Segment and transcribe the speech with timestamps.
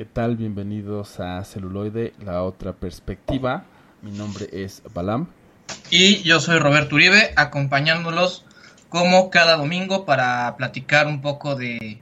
[0.00, 0.38] ¿Qué tal?
[0.38, 3.66] Bienvenidos a Celuloide, la otra perspectiva.
[4.00, 5.28] Mi nombre es Balam.
[5.90, 8.46] Y yo soy Roberto Uribe, acompañándolos
[8.88, 12.00] como cada domingo para platicar un poco de,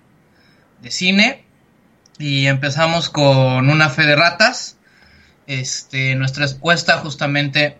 [0.80, 1.44] de cine.
[2.20, 4.78] Y empezamos con una fe de ratas.
[5.48, 7.78] Este, nuestra encuesta justamente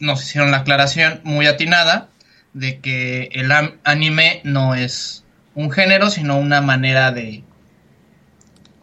[0.00, 2.08] nos hicieron la aclaración muy atinada
[2.54, 3.52] de que el
[3.84, 5.22] anime no es
[5.54, 7.44] un género, sino una manera de,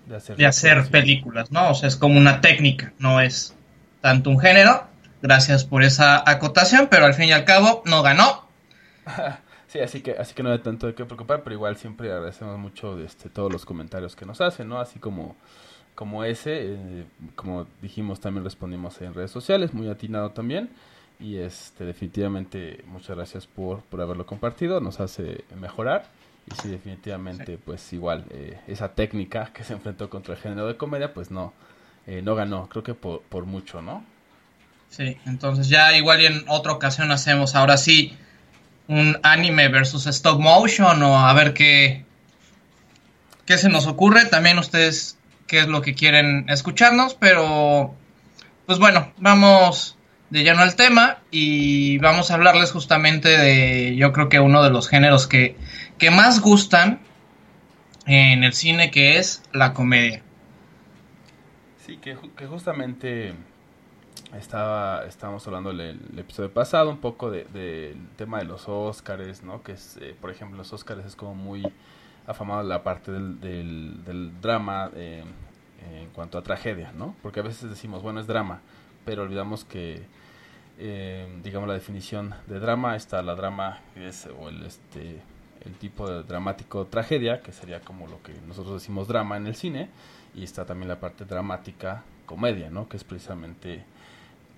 [0.07, 1.71] de hacer, películas, ¿no?
[1.71, 3.53] O sea, es como una técnica, no es
[4.01, 4.85] tanto un género.
[5.21, 8.47] Gracias por esa acotación, pero al fin y al cabo no ganó.
[9.67, 12.57] Sí, así que, así que no hay tanto de qué preocupar, pero igual siempre agradecemos
[12.57, 14.79] mucho este, todos los comentarios que nos hacen, ¿no?
[14.79, 15.35] Así como,
[15.93, 20.69] como ese, eh, como dijimos, también respondimos en redes sociales, muy atinado también.
[21.19, 26.05] Y este, definitivamente muchas gracias por, por haberlo compartido, nos hace mejorar.
[26.49, 30.77] Y sí, definitivamente, pues igual, eh, esa técnica que se enfrentó contra el género de
[30.77, 31.53] comedia, pues no,
[32.05, 34.03] eh, no ganó, creo que por, por mucho, ¿no?
[34.89, 38.17] Sí, entonces ya igual y en otra ocasión hacemos ahora sí
[38.87, 42.05] un anime versus stop motion o a ver qué,
[43.45, 44.25] qué se nos ocurre.
[44.25, 47.93] También ustedes qué es lo que quieren escucharnos, pero
[48.65, 49.97] pues bueno, vamos
[50.29, 54.69] de lleno al tema y vamos a hablarles justamente de yo creo que uno de
[54.69, 55.55] los géneros que
[55.97, 56.99] que más gustan
[58.05, 60.21] en el cine, que es la comedia.
[61.85, 62.15] Sí, que,
[62.47, 63.33] justamente
[64.37, 69.63] estaba estábamos hablando el, episodio pasado un poco del de, tema de los Óscares, ¿no?
[69.63, 71.63] Que es, eh, por ejemplo, los Óscares es como muy
[72.25, 75.23] afamado la parte del, del, drama eh,
[76.01, 77.15] en cuanto a tragedia, ¿no?
[77.21, 78.59] Porque a veces decimos, bueno, es drama,
[79.05, 80.01] pero olvidamos que,
[80.77, 85.21] eh, digamos, la definición de drama está la drama, es, o el, este,
[85.65, 89.55] el tipo de dramático tragedia, que sería como lo que nosotros decimos drama en el
[89.55, 89.89] cine,
[90.33, 92.87] y está también la parte dramática comedia, ¿no?
[92.87, 93.83] Que es precisamente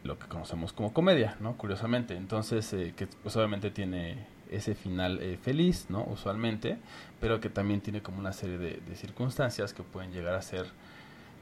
[0.03, 1.57] lo que conocemos como comedia, ¿no?
[1.57, 6.03] Curiosamente, entonces, eh, que pues obviamente tiene ese final eh, feliz, ¿no?
[6.05, 6.77] Usualmente,
[7.19, 10.65] pero que también tiene como una serie de, circunstancias que pueden llegar a ser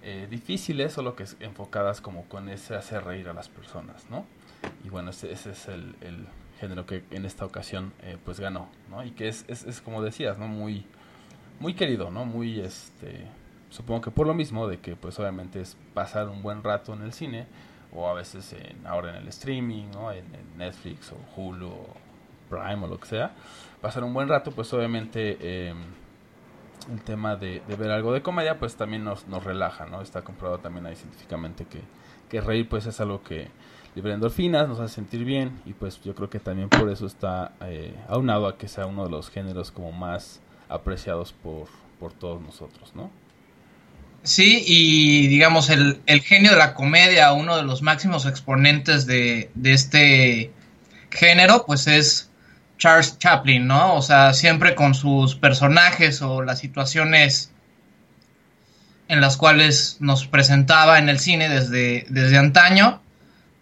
[0.03, 4.25] eh, difíciles, solo que enfocadas como con ese hacer reír a las personas, ¿no?
[4.83, 5.95] Y bueno, ese, ese es el
[6.57, 9.03] género que en esta ocasión eh, pues ganó, ¿no?
[9.03, 10.47] Y que es, es, es, como decías, ¿no?
[10.47, 10.85] Muy,
[11.59, 12.25] muy querido, ¿no?
[12.25, 13.27] Muy, este,
[13.69, 17.01] supongo que por lo mismo de que pues obviamente es pasar un buen rato en
[17.03, 17.47] el cine
[17.93, 20.11] o a veces en, ahora en el streaming, ¿no?
[20.11, 20.25] En,
[20.57, 21.95] Netflix o Hulu o
[22.49, 23.31] Prime o lo que sea,
[23.81, 25.77] pasar un buen rato pues obviamente em,
[26.91, 30.01] el tema de, de, ver algo de comedia pues también nos, nos relaja, ¿no?
[30.01, 31.81] Está comprobado también ahí científicamente que,
[32.29, 33.49] que reír pues es algo que
[33.97, 37.53] libre endorfinas, nos hace sentir bien y pues yo creo que también por eso está
[37.61, 41.67] eh, aunado a que sea uno de los géneros como más apreciados por,
[41.99, 43.09] por todos nosotros, ¿no?
[44.21, 49.49] Sí, y digamos el, el genio de la comedia, uno de los máximos exponentes de,
[49.55, 50.51] de este
[51.09, 52.29] género, pues es
[52.77, 53.95] Charles Chaplin, ¿no?
[53.95, 57.51] O sea, siempre con sus personajes o las situaciones
[59.07, 63.01] en las cuales nos presentaba en el cine desde, desde antaño,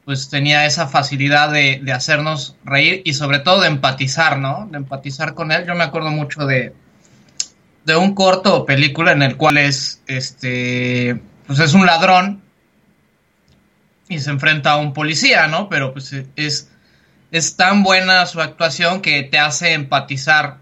[0.05, 4.67] pues tenía esa facilidad de, hacernos reír y sobre todo de empatizar, ¿no?
[4.71, 5.65] De empatizar con él.
[5.65, 6.73] Yo me acuerdo mucho de,
[7.85, 12.43] de un corto o película en el cual es, este, pues es un ladrón
[14.07, 15.69] y se enfrenta a un policía, ¿no?
[15.69, 16.69] Pero pues es,
[17.31, 20.57] es tan buena su actuación que te hace empatizar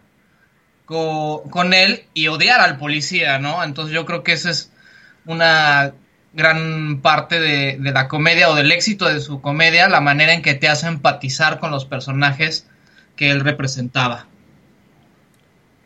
[0.86, 3.62] con, con él y odiar al policía, ¿no?
[3.62, 4.72] Entonces yo creo que esa es
[5.26, 5.94] una
[6.34, 10.56] gran parte de, la comedia o del éxito de su comedia, la manera en que
[10.56, 12.68] te hace empatizar con los personajes
[13.16, 14.26] que él representaba.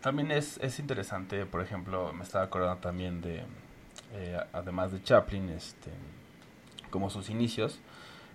[0.02, 3.44] También es, es interesante, por ejemplo, me estaba acordando también de,
[4.14, 5.92] eh, además de Chaplin, este,
[6.90, 7.80] como sus inicios,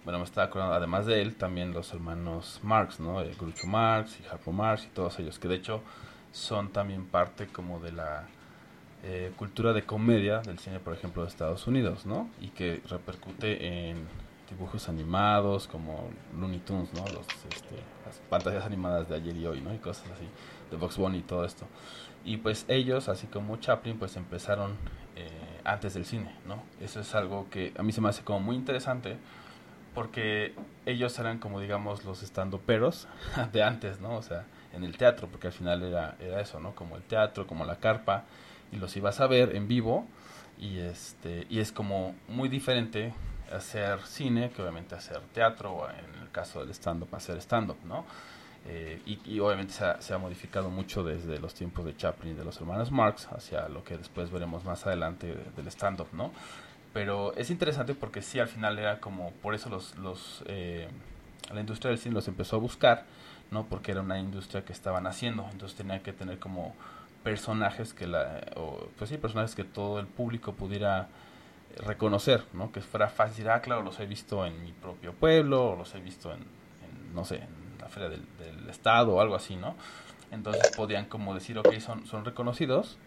[0.04, 3.24] bueno, me estaba acordando, además de él, también los hermanos Marx, ¿no?
[3.38, 5.82] Groucho Marx y Jacob Marx y todos ellos, que de hecho
[6.32, 8.26] son también parte como de la
[9.04, 12.28] eh, cultura de comedia del cine, por ejemplo, de Estados Unidos, ¿no?
[12.40, 14.06] Y que repercute en
[14.48, 17.04] dibujos animados como Looney Tunes, ¿no?
[17.06, 19.74] Los, este, las pantallas animadas de ayer y hoy, ¿no?
[19.74, 20.28] Y cosas así,
[20.70, 21.66] de Box Bunny y todo esto.
[22.24, 24.76] Y pues ellos, así como Chaplin, pues empezaron
[25.16, 25.28] eh,
[25.64, 26.62] antes del cine, ¿no?
[26.80, 29.16] Eso es algo que a mí se me hace como muy interesante
[29.94, 30.54] porque
[30.86, 33.08] ellos eran como digamos los estando peros
[33.52, 34.16] de antes, ¿no?
[34.16, 36.74] O sea, en el teatro, porque al final era, era eso, ¿no?
[36.74, 38.24] Como el teatro, como la carpa,
[38.72, 40.06] y los ibas a ver en vivo
[40.58, 43.12] y este y es como muy diferente
[43.52, 47.70] hacer cine que obviamente hacer teatro o en el caso del stand up hacer stand
[47.70, 48.04] up no
[48.64, 52.60] Eh, y, obviamente se ha, modificado mucho desde los tiempos de Chaplin y de los
[52.60, 56.30] hermanos Marx hacia lo que después veremos más adelante del stand-up, ¿no?
[56.92, 60.88] Pero es interesante porque sí, al final era como, por eso los, los eh,
[61.52, 63.04] la industria del cine los empezó a buscar,
[63.50, 63.64] ¿no?
[63.66, 66.74] Porque era una industria que estaban haciendo, entonces tenía que tener como
[67.22, 71.08] personajes que la, o, pues sí, personajes que todo el público pudiera
[71.76, 72.72] reconocer, ¿no?
[72.72, 76.00] Que fuera fácil, ah, claro, los he visto en mi propio pueblo, o los he
[76.00, 76.44] visto en,
[77.14, 78.22] no sé, en la feria del,
[78.68, 79.76] estado o algo así, ¿no?
[80.30, 82.98] Entonces podían como decir, ok, son, son reconocidos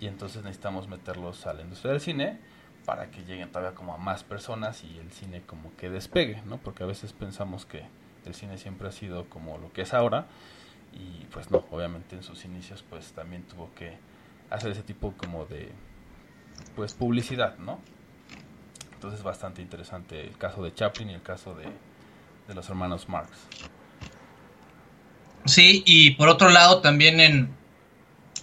[0.00, 2.38] y entonces necesitamos meterlos a la industria del cine
[2.86, 6.56] para que lleguen todavía como a más personas y el cine como que despegue, ¿no?
[6.56, 7.84] Porque a veces pensamos que
[8.24, 10.26] el cine siempre ha sido como lo que es ahora
[10.92, 13.96] y pues no, obviamente en sus inicios pues también tuvo que
[14.50, 15.70] hacer ese tipo como de
[16.76, 17.80] pues publicidad, ¿no?
[18.92, 21.64] Entonces bastante interesante el caso de Chaplin y el caso de,
[22.48, 23.30] de los hermanos Marx.
[25.46, 27.50] Sí, y por otro lado también en,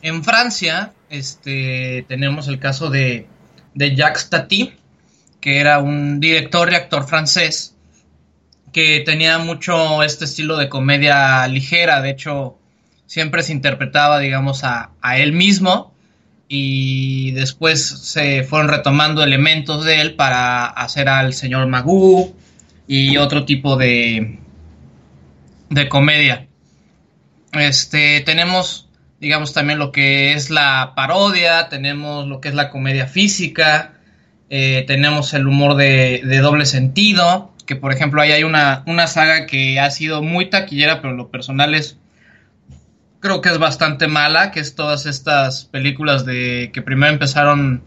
[0.01, 3.27] en Francia este, tenemos el caso de,
[3.75, 4.73] de Jacques Tati,
[5.39, 7.76] que era un director y actor francés
[8.71, 12.57] que tenía mucho este estilo de comedia ligera, de hecho
[13.05, 15.93] siempre se interpretaba, digamos, a, él mismo
[16.49, 22.35] y después se fueron retomando elementos de él para hacer al señor Magoo
[22.87, 24.39] y otro tipo de,
[25.69, 26.47] de comedia.
[27.53, 28.89] Este, tenemos,
[29.19, 33.93] digamos, también lo que es la parodia, tenemos lo que es la comedia física,
[34.49, 39.45] eh, tenemos el humor de, doble sentido, que por ejemplo ahí hay una, una saga
[39.45, 41.99] que ha sido muy taquillera, pero en lo personal es,
[43.19, 47.83] creo que es bastante mala, que es todas estas películas de que primero empezaron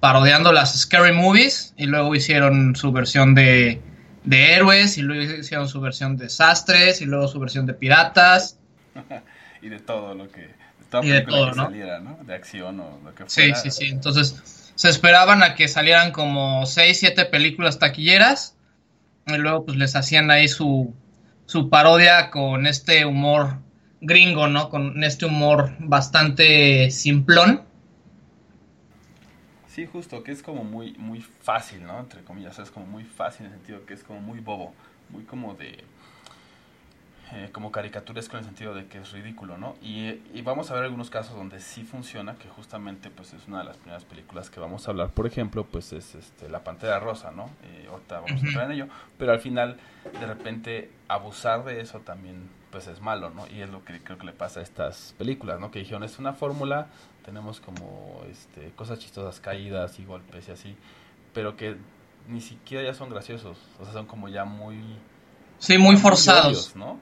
[0.00, 3.82] parodiando las Scary Movies y luego hicieron su versión de,
[4.24, 8.58] de héroes y luego hicieron su versión de desastres y luego su versión de piratas
[9.62, 10.56] y de todo lo que.
[11.02, 11.64] De todo, ¿no?
[11.64, 12.18] saliera, ¿no?
[12.22, 13.54] De acción o lo que fuera.
[13.56, 13.90] Sí, sí, sí.
[13.90, 18.56] Entonces, se esperaban a que salieran como 6, 7 películas taquilleras.
[19.28, 20.94] Y luego, pues les hacían ahí su,
[21.46, 23.58] su parodia con este humor
[24.00, 24.70] gringo, ¿no?
[24.70, 27.62] Con este humor bastante simplón.
[29.68, 32.00] Sí, justo, que es como muy, muy fácil, ¿no?
[32.00, 34.74] Entre comillas, es como muy fácil en el sentido que es como muy bobo,
[35.10, 35.84] muy como de
[37.32, 39.76] eh, como caricaturesco en el sentido de que es ridículo, ¿no?
[39.82, 43.64] Y, vamos a ver algunos casos donde sí funciona, que justamente pues es una de
[43.64, 47.30] las primeras películas que vamos a hablar, por ejemplo, pues es este, La Pantera Rosa,
[47.30, 47.50] ¿no?
[47.64, 48.88] Eh, ahorita vamos a entrar en ello,
[49.18, 49.76] pero al final
[50.18, 53.46] de repente abusar de eso también pues es malo, ¿no?
[53.48, 55.70] Y es lo que creo que le pasa a estas películas, ¿no?
[55.70, 56.86] Que dijeron, es una fórmula,
[57.26, 60.76] tenemos como este, cosas chistosas, caídas y golpes y así,
[61.34, 61.76] pero que
[62.26, 64.78] ni siquiera ya son graciosos, o sea, son como ya muy...
[65.58, 66.74] Sí, muy forzados.
[66.76, 66.98] ¿no?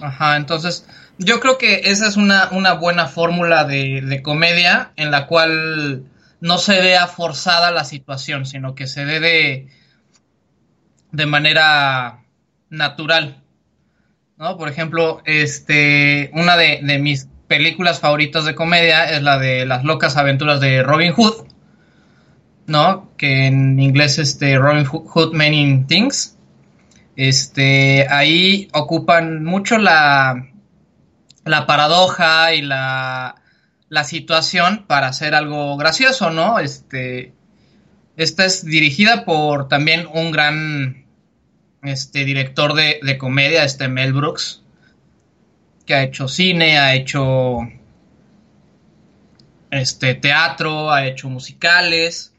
[0.00, 0.86] Ajá, entonces
[1.18, 6.04] yo creo que esa es una, una buena fórmula de, de, comedia en la cual
[6.40, 9.68] no se vea forzada la situación, sino que se ve de,
[11.12, 12.24] de manera
[12.70, 13.44] natural.
[14.36, 14.56] ¿no?
[14.56, 20.16] Por ejemplo, este, una de, mis películas favoritas de comedia es la de Las locas
[20.16, 21.46] aventuras de Robin Hood,
[22.66, 23.12] ¿no?
[23.16, 26.36] Que en inglés es este, Robin Hood Many Things.
[27.16, 30.48] Este, ahí ocupan mucho la,
[31.44, 33.36] la paradoja y la,
[33.88, 36.58] la situación para hacer algo gracioso, ¿no?
[36.58, 37.32] Este,
[38.16, 41.06] esta es dirigida por también un gran
[41.82, 44.62] este, director de, de comedia, este Mel Brooks,
[45.86, 47.58] que ha hecho cine, ha hecho
[49.70, 52.32] este, teatro, ha hecho musicales.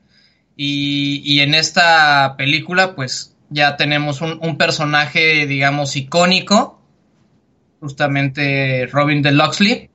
[0.58, 6.82] Y, y en esta película, pues ya tenemos un, personaje, digamos, icónico,
[7.80, 9.90] justamente Robin de Luxley,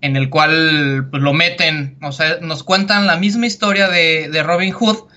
[0.00, 4.42] en el cual pues, lo meten, o sea, nos cuentan la misma historia de, de
[4.42, 5.08] Robin Hood,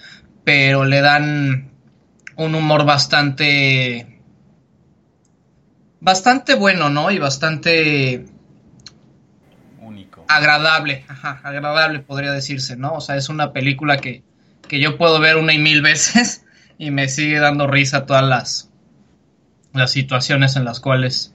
[0.44, 1.72] pero le dan
[2.36, 4.18] un humor bastante
[6.00, 7.12] bastante bueno, ¿no?
[7.12, 8.26] Y bastante
[9.82, 10.26] único.
[10.28, 12.94] Agradable, ajá, agradable podría decirse, ¿no?
[12.94, 14.24] O sea, es una película que,
[14.68, 16.46] que yo puedo ver una y mil veces
[16.78, 18.72] y me sigue dando risa todas las,
[19.74, 21.34] las situaciones en las cuales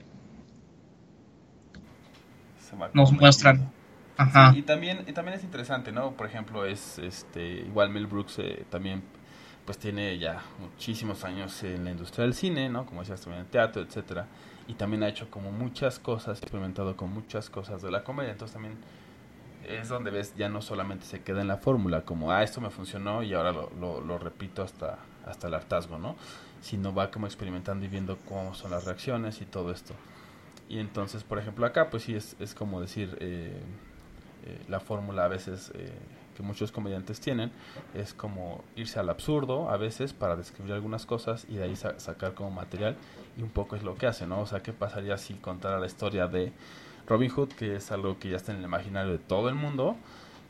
[2.93, 3.71] nos muestran.
[4.15, 4.53] Ajá.
[4.55, 6.11] y también y también es interesante, ¿no?
[6.11, 9.01] Por ejemplo, es este igual Mel Brooks eh, también
[9.65, 12.85] pues tiene ya muchísimos años en la industria del cine, ¿no?
[12.85, 14.27] Como decías también en teatro, etcétera,
[14.67, 18.53] y también ha hecho como muchas cosas, experimentado con muchas cosas de la comedia, entonces
[18.53, 18.77] también
[19.67, 22.69] es donde ves ya no solamente se queda en la fórmula como ah esto me
[22.69, 26.15] funcionó y ahora lo, lo, lo repito hasta hasta el hartazgo, ¿no?
[26.61, 29.93] Sino va como experimentando y viendo cómo son las reacciones y todo esto.
[30.69, 33.61] Y entonces, por ejemplo, acá pues sí es, es como decir, eh,
[34.45, 35.91] eh, la fórmula a veces eh,
[36.35, 37.51] que muchos comediantes tienen
[37.93, 42.33] es como irse al absurdo a veces para describir algunas cosas y de ahí sacar
[42.33, 42.97] como material
[43.37, 44.41] y un poco es lo que hace, ¿no?
[44.41, 46.51] O sea, ¿qué pasaría si contara la historia de
[47.07, 49.95] Robin Hood, que es algo que ya está en el imaginario de todo el mundo?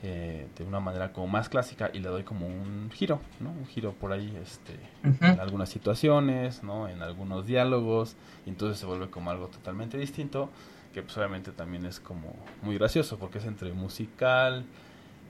[0.05, 3.51] Eh, de una manera como más clásica y le doy como un giro, ¿no?
[3.51, 6.89] Un giro por ahí, este, en algunas situaciones, ¿no?
[6.89, 10.50] En algunos diálogos, y entonces se vuelve como algo totalmente distinto,
[10.93, 14.65] que pues obviamente también es como muy gracioso, porque es entre musical,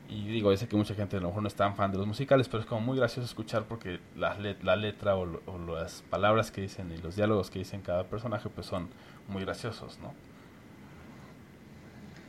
[0.10, 2.00] y digo, yo sé que mucha gente a lo mejor no es tan fan de
[2.00, 6.02] los musicales, pero es como muy gracioso escuchar porque la, la letra o, o las
[6.10, 8.90] palabras que dicen y los diálogos que dicen cada personaje pues son
[9.28, 10.16] muy graciosos, ¿no?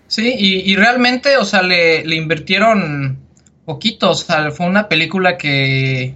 [0.07, 3.19] Sí, y, realmente, o sea, le, le, invirtieron
[3.65, 6.15] poquito, o sea, fue una película que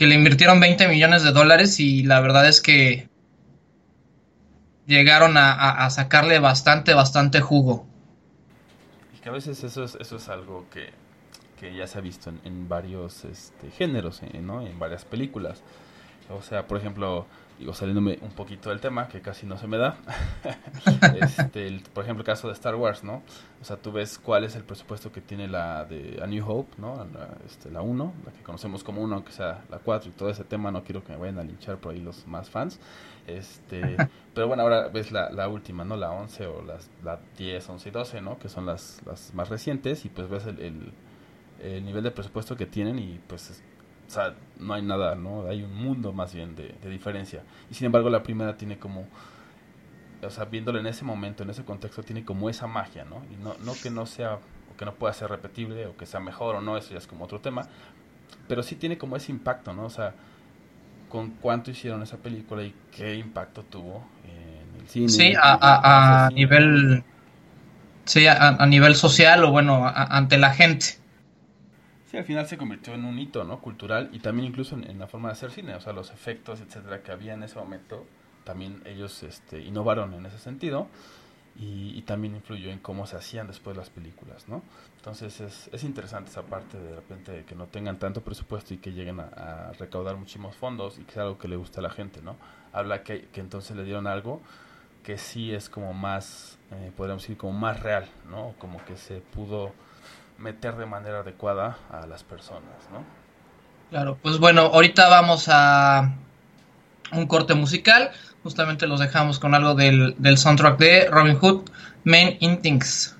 [0.00, 3.10] que le invirtieron 20 millones de dólares y la verdad es que
[4.86, 7.86] llegaron a, sacarle bastante, bastante jugo.
[9.14, 10.88] Y que a veces eso es, eso es algo que,
[11.60, 14.66] que ya se ha visto en, en varios este, géneros, eh, ¿no?
[14.66, 15.62] En varias películas.
[16.30, 17.26] O sea, por ejemplo,
[17.60, 19.98] digo, saliéndome un poquito del tema, que casi no se me da.
[21.20, 23.22] este, por ejemplo, el caso de Star Wars, ¿no?
[23.60, 26.72] O sea, tú ves cuál es el presupuesto que tiene la de A New Hope,
[26.78, 26.96] ¿no?
[27.04, 30.30] La, este, la 1, la que conocemos como 1, aunque sea la 4 y todo
[30.30, 32.80] ese tema, no quiero que me vayan a linchar por ahí los más fans.
[33.26, 33.94] Este,
[34.34, 35.96] pero bueno, ahora ves la, la última, ¿no?
[35.96, 38.38] La 11 o las, la 10, 11 y 12, ¿no?
[38.38, 40.92] Que son las, las más recientes y pues ves el, el,
[41.60, 43.62] el nivel de presupuesto que tienen y pues
[44.10, 45.46] o sea, no hay nada, ¿no?
[45.46, 47.44] Hay un mundo más bien de, diferencia.
[47.70, 49.06] Y sin embargo la primera tiene como,
[50.20, 53.22] o sea, viéndolo en ese momento, en ese contexto, tiene como esa magia, ¿no?
[53.32, 56.18] Y no, no que no sea, o que no pueda ser repetible, o que sea
[56.18, 57.68] mejor o no, eso ya es como otro tema,
[58.48, 59.84] pero sí tiene como ese impacto, ¿no?
[59.84, 60.12] O sea,
[61.08, 65.08] con cuánto hicieron esa película y qué impacto tuvo en el cine.
[65.08, 67.04] Sí, a, a, nivel...
[68.06, 70.99] Sí, a, nivel social o bueno, ante la gente.
[72.10, 73.60] Sí, al final se convirtió en un hito, ¿no?
[73.60, 77.04] Cultural y también incluso en, la forma de hacer cine, o sea, los efectos, etcétera,
[77.04, 78.04] que había en ese momento,
[78.42, 80.88] también ellos este, innovaron en ese sentido
[81.54, 84.62] y, también influyó en cómo se hacían después las películas, ¿no?
[84.96, 88.90] Entonces es, es interesante esa parte de repente que no tengan tanto presupuesto y que
[88.90, 92.22] lleguen a, recaudar muchísimos fondos y que sea algo que le guste a la gente,
[92.22, 92.34] ¿no?
[92.72, 94.40] Habla que, que entonces le dieron algo
[95.04, 98.54] que sí es como más, eh, podríamos decir, como más real, ¿no?
[98.58, 99.72] Como que se pudo
[100.40, 103.04] meter de manera adecuada a las personas, ¿no?
[103.90, 106.12] Claro, pues bueno, ahorita vamos a
[107.12, 108.10] un corte musical.
[108.42, 111.70] Justamente los dejamos con algo del, del soundtrack de Robin Hood,
[112.04, 113.16] Men in Things.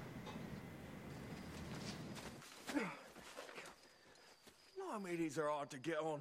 [5.39, 6.21] are hard to get on.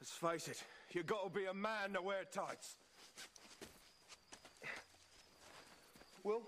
[0.00, 2.76] Let's face it, you gotta be a man to wear tights.
[6.22, 6.42] Will,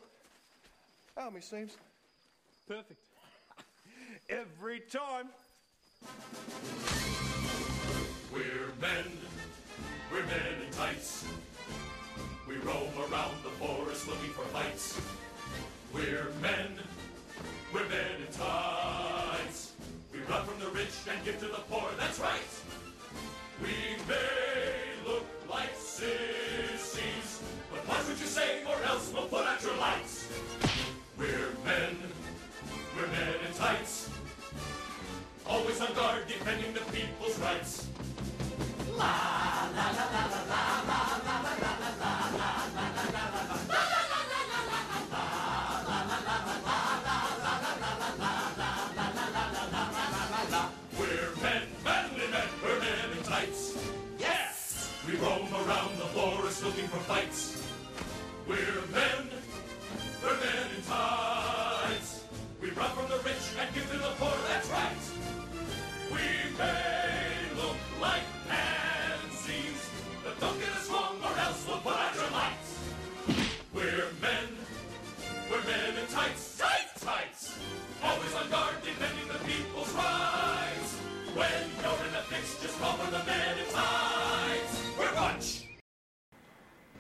[1.17, 1.77] how me seems?
[2.69, 3.10] Perfect.
[4.29, 5.29] Every time.
[8.33, 9.05] We're men,
[10.13, 11.25] we're men in tights.
[12.49, 15.01] We roam around the forest looking for fights.
[15.93, 16.79] We're men,
[17.75, 19.73] we're men in tights.
[20.13, 22.51] We run from the rich and give to the poor, that's right.
[23.63, 23.75] We
[24.09, 29.77] may look like sissies, but watch what you say or else we'll put out your
[29.77, 30.27] lights.
[31.19, 31.97] We're men,
[32.97, 34.00] we're men in tights.
[35.51, 37.89] Always on guard, defending the people's rights.
[38.97, 42.15] La la la la la la la la la la la la la
[42.71, 44.31] la la la la
[50.97, 53.77] We're men, manly men, we're men in tights.
[54.21, 54.93] Yes!
[55.05, 57.61] We roam around the forest looking for fights.
[58.47, 59.31] We're men,
[60.23, 62.25] we're men in tights.
[62.63, 65.40] We run from the rich and give to the poor, that's right.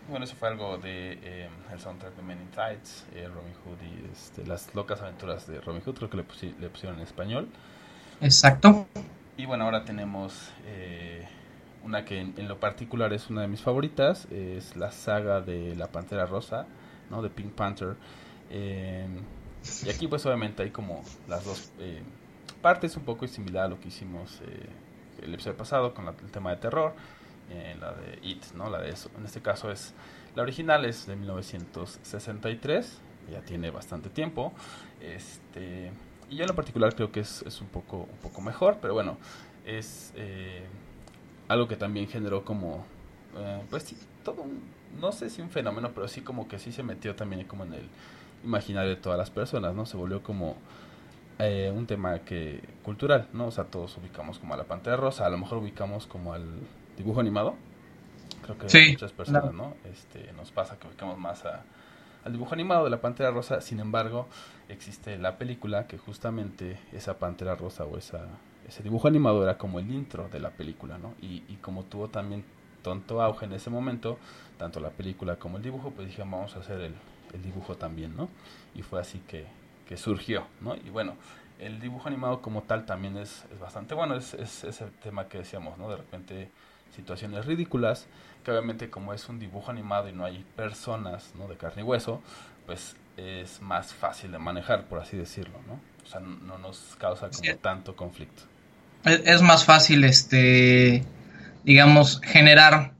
[0.08, 3.78] Bueno, eso fue algo de eh, el soundtrack de Men in Tights, eh, Robin Hood
[3.80, 7.04] y este, las locas aventuras de Robin Hood, creo que le, pusi le pusieron en
[7.04, 7.48] español.
[8.20, 8.86] Exacto.
[9.36, 11.26] Y bueno, ahora tenemos eh,
[11.84, 15.86] una que en, lo particular es una de mis favoritas, es la saga de la
[15.86, 16.66] Pantera Rosa,
[17.10, 17.22] ¿no?
[17.22, 17.96] De Pink Panther.
[18.50, 19.06] Eh,
[19.84, 22.02] y aquí pues obviamente hay como las dos eh,
[22.60, 24.40] partes, un poco similar a lo que hicimos
[25.22, 26.94] el episodio pasado con el tema de terror.
[27.80, 28.68] la de It, ¿no?
[28.68, 29.10] La de eso.
[29.18, 29.94] En este caso es
[30.36, 32.98] la original es de 1963,
[33.30, 34.52] ya tiene bastante tiempo.
[35.00, 35.90] Este,
[36.30, 38.94] y yo en lo particular creo que es, es un, poco, un poco mejor, pero
[38.94, 39.18] bueno,
[39.66, 40.62] es eh,
[41.48, 42.84] algo que también generó como,
[43.36, 44.46] eh, pues sí, todo
[45.00, 47.74] no sé si un fenómeno, pero sí como que sí se metió también como en
[47.74, 47.88] el
[48.44, 49.86] imaginario de todas las personas, ¿no?
[49.86, 50.56] Se volvió como
[51.38, 53.46] eh, un tema que cultural, ¿no?
[53.46, 56.44] O sea, todos ubicamos como a la Pantera Rosa, a lo mejor ubicamos como al
[56.96, 57.54] dibujo animado.
[58.42, 59.74] Creo que muchas personas, ¿no?
[59.84, 61.64] Este, nos pasa que ubicamos más a,
[62.24, 64.28] al dibujo animado de la Pantera Rosa, sin embargo,
[64.68, 68.26] existe la película que justamente esa Pantera Rosa o esa,
[68.68, 71.14] ese dibujo animado era como el intro de la película, ¿no?
[71.20, 72.44] Y, como tuvo también
[72.82, 74.18] tonto auge en ese momento,
[74.58, 76.94] tanto la película como el dibujo, pues dije, vamos a hacer el,
[77.32, 78.28] el dibujo también, ¿no?
[78.74, 79.46] Y fue así que,
[79.86, 80.76] que, surgió, ¿no?
[80.76, 81.14] Y bueno,
[81.58, 85.38] el dibujo animado como tal también es, es bastante bueno, es, es ese tema que
[85.38, 85.88] decíamos, ¿no?
[85.88, 86.50] De repente
[86.94, 88.06] situaciones ridículas,
[88.42, 91.48] que obviamente como es un dibujo animado y no hay personas, ¿no?
[91.48, 92.22] De carne y hueso,
[92.66, 95.80] pues es más fácil de manejar, por así decirlo, ¿no?
[96.04, 98.42] O sea, no nos causa como tanto conflicto.
[99.04, 101.04] Es más fácil, este,
[101.64, 102.92] digamos, generar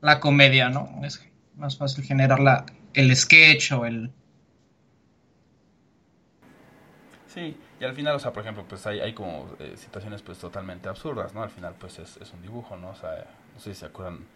[0.00, 1.00] la comedia, ¿no?
[1.04, 1.24] Es
[1.56, 4.10] más fácil generar la, el sketch o el...
[7.26, 10.38] Sí, y al final, o sea, por ejemplo, pues hay, hay como eh, situaciones pues
[10.38, 11.42] totalmente absurdas, ¿no?
[11.42, 12.90] Al final pues es, es, un dibujo, ¿no?
[12.90, 14.26] O sea, no sé si se acuerdan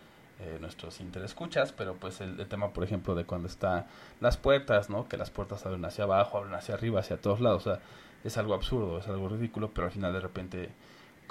[0.42, 3.86] eh, nuestros interescuchas, pero pues el, el, tema, por ejemplo, de cuando está
[4.20, 5.08] las puertas, ¿no?
[5.08, 7.80] Que las puertas abren hacia abajo, abren hacia arriba, hacia todos lados, o sea,
[8.24, 10.70] es algo absurdo, es algo ridículo, pero al final de repente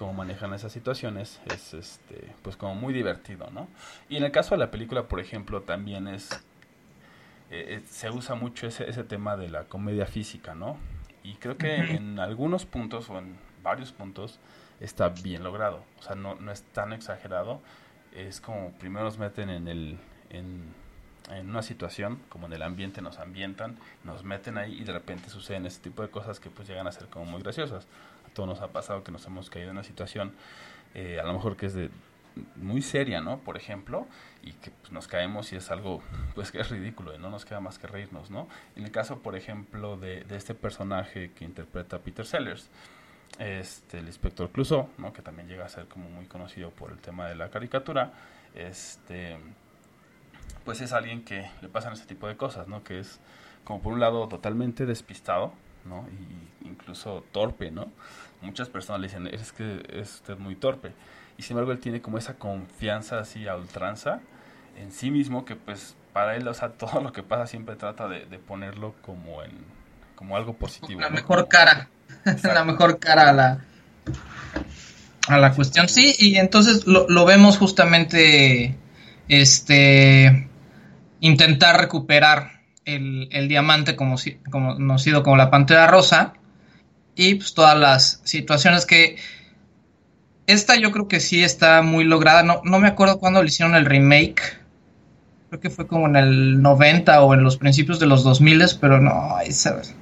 [0.02, 3.68] cómo manejan esas situaciones es este pues como muy divertido no
[4.10, 6.32] y en el caso de la película por ejemplo también es
[7.52, 10.78] eh, eh, se usa mucho ese, ese tema de la comedia física no
[11.24, 14.40] y creo que en algunos puntos o en varios puntos
[14.80, 17.62] está bien logrado o sea no, no es tan exagerado
[18.16, 19.98] es como primero nos meten en el
[20.30, 20.64] en,
[21.32, 25.30] en una situación como en el ambiente nos ambientan nos meten ahí y de repente
[25.30, 27.88] suceden ese tipo de cosas que pues llegan a ser como muy graciosas
[28.34, 30.34] todo nos ha pasado que nos hemos caído en una situación,
[30.94, 31.90] eh, a lo mejor que es de
[32.56, 33.40] muy seria, ¿no?
[33.40, 34.08] Por ejemplo,
[34.42, 36.02] y que pues, nos caemos y es algo,
[36.34, 38.48] pues que es ridículo y no nos queda más que reírnos, ¿no?
[38.76, 42.70] En el caso, por ejemplo, de, de este personaje que interpreta Peter Sellers,
[43.42, 45.14] este, el inspector Clouseau, ¿no?
[45.14, 48.14] Que también llega a ser como muy conocido por el tema de la caricatura,
[48.54, 49.38] este,
[50.64, 52.84] pues es alguien que le pasan ese tipo de cosas, ¿no?
[52.84, 53.20] Que es
[53.64, 55.54] como por un lado totalmente despistado,
[55.86, 56.06] ¿no?
[56.10, 57.92] Y incluso torpe, ¿no?
[58.42, 60.94] Muchas personas le dicen, es que es usted muy torpe.
[61.38, 64.22] Y sin embargo él tiene como esa confianza así a ultranza
[64.78, 68.08] en sí mismo que pues para él, o sea, todo lo que pasa siempre trata
[68.08, 69.81] de, de ponerlo como en
[70.22, 71.02] como algo positivo.
[71.02, 71.16] La ¿no?
[71.16, 71.90] mejor cara,
[72.44, 73.58] la mejor cara a la
[75.28, 75.90] a la cuestión.
[75.90, 78.78] Sí, y entonces lo, lo vemos justamente
[79.30, 80.48] este
[81.22, 84.16] intentar recuperar el, el diamante como,
[84.52, 86.34] como, conocido como la pantera rosa
[87.16, 89.16] y pues todas las situaciones que
[90.46, 93.76] esta yo creo que sí está muy lograda no, no me acuerdo cuándo le hicieron
[93.76, 94.42] el remake
[95.50, 99.00] creo que fue como en el 90 o en los principios de los 2000 pero
[99.00, 99.96] no ahí sabes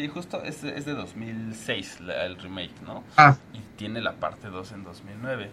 [0.00, 3.04] Sí, justo es, es de 2006 la, el remake, ¿no?
[3.18, 3.36] Ah.
[3.52, 5.50] Y tiene la parte 2 en 2009.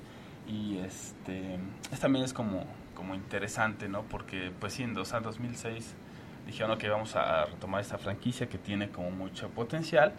[0.47, 2.63] Y este, este también es como,
[2.95, 4.03] como interesante, ¿no?
[4.03, 5.95] Porque, pues sí, en o sea, 2006
[6.45, 10.13] dijeron que vamos a retomar esta franquicia que tiene como mucho potencial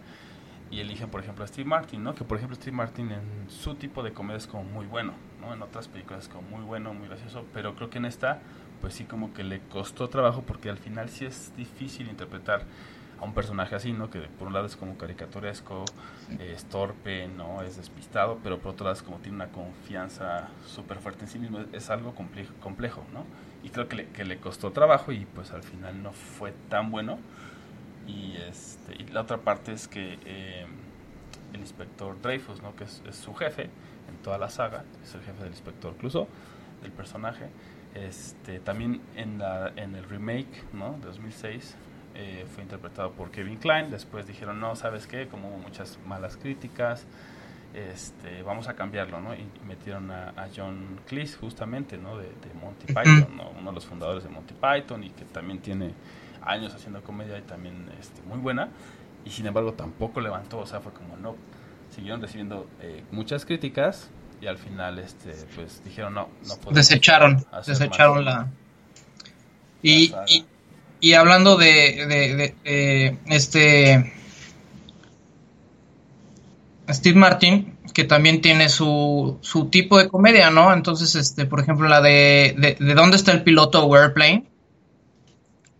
[0.69, 2.13] y eligen por ejemplo a Steve Martin, ¿no?
[2.13, 5.55] Que por ejemplo Steve Martin en su tipo de comedia es como muy bueno, ¿no?
[5.55, 8.41] En otras películas es como muy bueno, muy gracioso, pero creo que en esta
[8.79, 12.67] pues sí como que le costó trabajo porque al final sí es difícil interpretar
[13.19, 14.09] a un personaje así, ¿no?
[14.09, 15.85] Que por un lado es como caricaturesco,
[16.39, 17.61] eh, es torpe, ¿no?
[17.61, 21.39] Es despistado, pero por otro lado es como tiene una confianza súper fuerte en sí
[21.39, 23.25] mismo, es, algo complejo, complejo, ¿no?
[23.63, 26.91] Y creo que le, que le costó trabajo y pues al final no fue tan
[26.91, 27.19] bueno.
[28.07, 30.65] Y, este, la otra parte es que eh,
[31.53, 32.75] el inspector Dreyfus, ¿no?
[32.75, 36.27] Que es, su jefe en toda la saga, es el jefe del inspector Clouseau,
[36.81, 37.49] del personaje.
[37.95, 40.93] Este, también en, la, en el remake, ¿no?
[40.99, 41.75] De 2006
[42.19, 43.89] eh, fue interpretado por Kevin Klein.
[43.89, 45.27] Después dijeron, no, ¿sabes qué?
[45.27, 47.05] Como hubo muchas malas críticas,
[47.73, 49.33] este, vamos a cambiarlo, ¿no?
[49.33, 52.17] Y metieron a, a John Cleese, justamente, ¿no?
[52.17, 53.51] De, de Monty Python, ¿no?
[53.57, 55.93] Uno de los fundadores de Monty Python y que también tiene
[56.41, 58.69] años haciendo comedia y también este, muy buena.
[59.23, 61.37] Y sin embargo tampoco levantó, o sea, fue como, no,
[61.95, 64.09] siguieron recibiendo eh, muchas críticas
[64.41, 68.47] y al final, este, pues dijeron, no, no Desecharon, desecharon la...
[69.81, 70.45] Y, y,
[70.99, 74.13] y, hablando de, de, de este
[76.89, 80.73] Steve Martin, que también tiene su, su tipo de comedia, ¿no?
[80.73, 84.45] Entonces, este, por ejemplo, la de, de, dónde está el piloto o Airplane.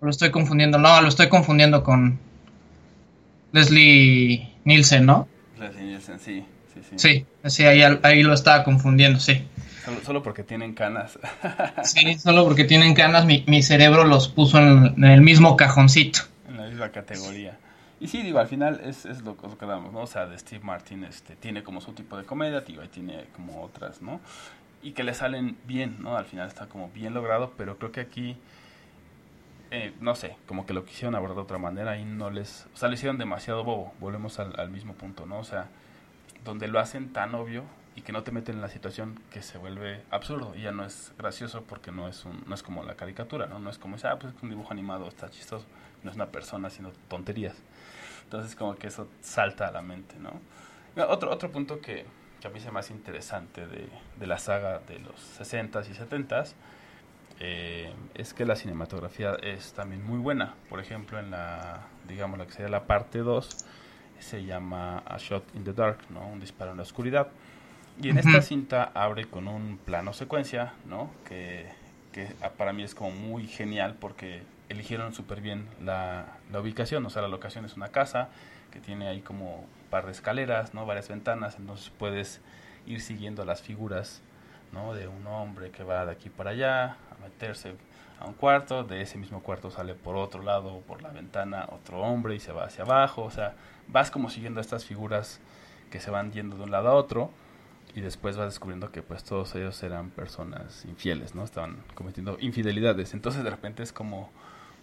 [0.02, 2.20] Lo estoy confundiendo, no, lo estoy confundiendo con
[3.52, 5.28] Leslie Nielsen, ¿no?
[5.60, 6.96] Leslie Nielsen, sí, sí, sí.
[6.98, 9.44] Sí, sí ahí, ahí lo estaba confundiendo, sí.
[10.04, 11.18] Solo, porque tienen canas.
[11.84, 16.22] sí, solo porque tienen canas, mi, mi cerebro los puso en, el mismo cajoncito.
[16.48, 17.58] En la misma categoría.
[18.00, 20.02] Y sí, digo, al final es, es lo, que damos, ¿no?
[20.02, 23.26] O sea, de Steve Martin este, tiene como su tipo de comedia, digo, y tiene
[23.36, 24.22] como otras, ¿no?
[24.82, 26.16] Y que le salen bien, ¿no?
[26.16, 28.38] Al final está como bien logrado, pero creo que aquí,
[29.72, 32.68] eh, no sé, como que lo quisieron abordar de otra manera y no les...
[32.74, 35.40] O sea, lo hicieron demasiado bobo, volvemos al, al mismo punto, ¿no?
[35.40, 35.68] O sea,
[36.46, 37.66] donde lo hacen tan obvio
[38.00, 40.86] y que no te meten en la situación que se vuelve absurdo y ya no
[40.86, 43.60] es gracioso porque no es un, no es como la caricatura, ¿no?
[43.60, 45.66] No es como, ah, pues es un dibujo animado, está chistoso,
[46.04, 47.58] no es una persona haciendo tonterías.
[48.24, 50.32] Entonces como que eso salta a la mente, ¿no?
[51.10, 52.06] Otro, otro punto que,
[52.40, 55.94] que a mí se me hace interesante de, de la saga de los 60s y
[55.94, 56.54] 70s
[57.42, 60.56] eh, es que la cinematografía es también muy buena.
[60.70, 63.66] Por ejemplo, en la, digamos, la que sería la parte 2,
[64.20, 66.26] se llama A Shot in the Dark, ¿no?
[66.28, 67.28] Un disparo en la oscuridad
[68.02, 71.10] y en esta cinta abre con un plano secuencia, ¿no?
[71.26, 71.68] Que,
[72.12, 77.10] que para mí es como muy genial porque eligieron súper bien la, la, ubicación, o
[77.10, 78.30] sea, la locación es una casa
[78.72, 80.86] que tiene ahí como un par de escaleras, ¿no?
[80.86, 82.42] Varias ventanas, entonces puedes
[82.86, 84.22] ir siguiendo las figuras,
[84.72, 84.94] ¿no?
[84.94, 87.76] De un hombre que va de aquí para allá a meterse
[88.20, 92.00] a un cuarto, de ese mismo cuarto sale por otro lado, por la ventana, otro
[92.00, 93.56] hombre y se va hacia abajo, o sea,
[93.88, 95.42] vas como siguiendo estas figuras
[95.90, 97.32] que se van yendo de un lado a otro
[97.96, 101.44] y después vas descubriendo que pues todos ellos eran personas infieles, ¿no?
[101.44, 103.14] Estaban cometiendo infidelidades.
[103.14, 104.30] Entonces de repente es como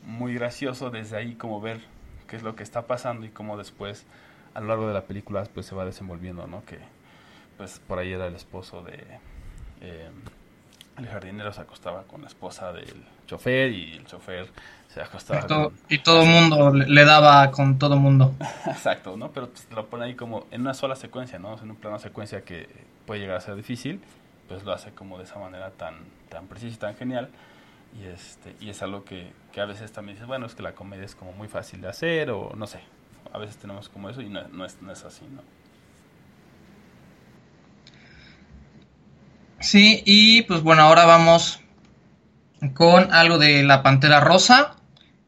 [0.05, 1.81] muy gracioso desde ahí como ver
[2.27, 4.07] qué es lo que está pasando y cómo después
[4.55, 6.65] a lo largo de la película pues se va desenvolviendo, ¿no?
[6.65, 6.79] Que
[7.57, 9.05] pues por ahí era el esposo de...
[9.81, 10.11] Eh,
[10.99, 14.49] el jardinero se acostaba con la esposa del chofer y el chofer
[14.89, 18.35] se acostaba y todo, Y todo el mundo le daba con todo mundo.
[18.67, 19.31] Exacto, ¿no?
[19.31, 21.59] Pero te lo pone ahí como en una sola secuencia, ¿no?
[21.59, 22.69] En un plano secuencia que
[23.07, 24.01] puede llegar a ser difícil,
[24.49, 25.95] pues lo hace como de esa manera tan,
[26.29, 27.31] tan precisa y tan genial.
[27.99, 30.75] Y, este, y es algo que, que a veces también dices, bueno, es que la
[30.75, 32.81] comedia es como muy fácil de hacer o no sé.
[33.33, 35.43] A veces tenemos como eso y no, no, es, no es así, ¿no?
[39.61, 41.61] Sí, y pues bueno, ahora vamos
[42.75, 44.77] con algo de la Pantera Rosa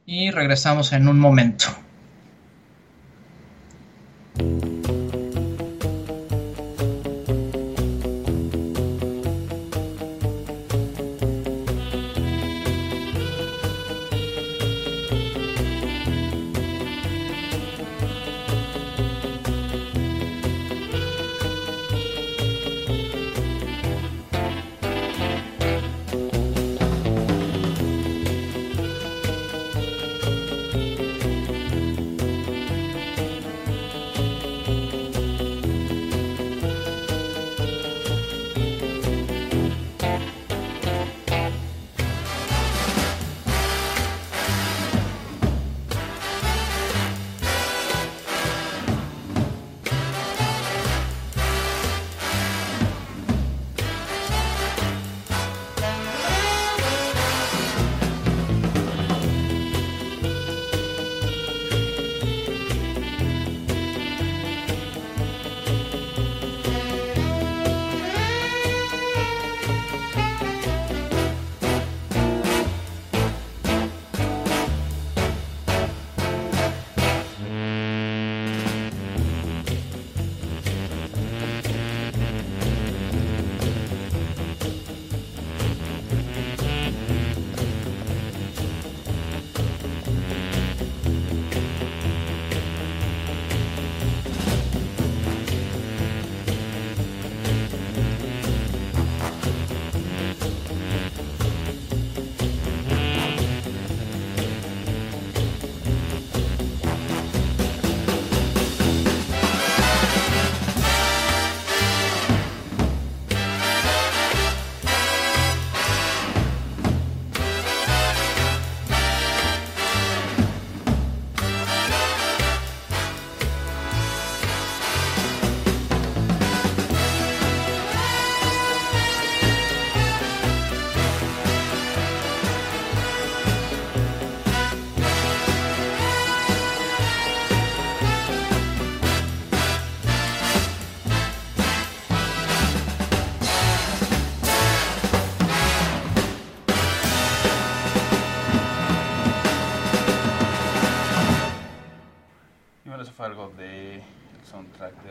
[0.04, 1.66] y regresamos en un momento.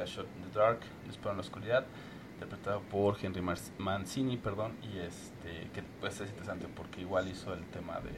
[0.08, 1.86] Shot in the Dark, Disparo en la Oscuridad,
[2.34, 3.42] interpretado por Henry
[3.78, 8.12] Mancini, perdón, y este, que pues es interesante porque igual hizo el tema de,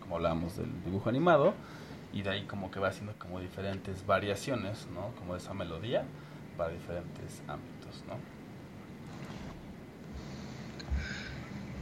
[0.00, 1.54] como hablábamos, del dibujo animado,
[2.12, 5.14] y de ahí como que va haciendo como diferentes variaciones, ¿no?
[5.18, 6.04] Como de esa melodía
[6.56, 8.14] para diferentes ámbitos, ¿no?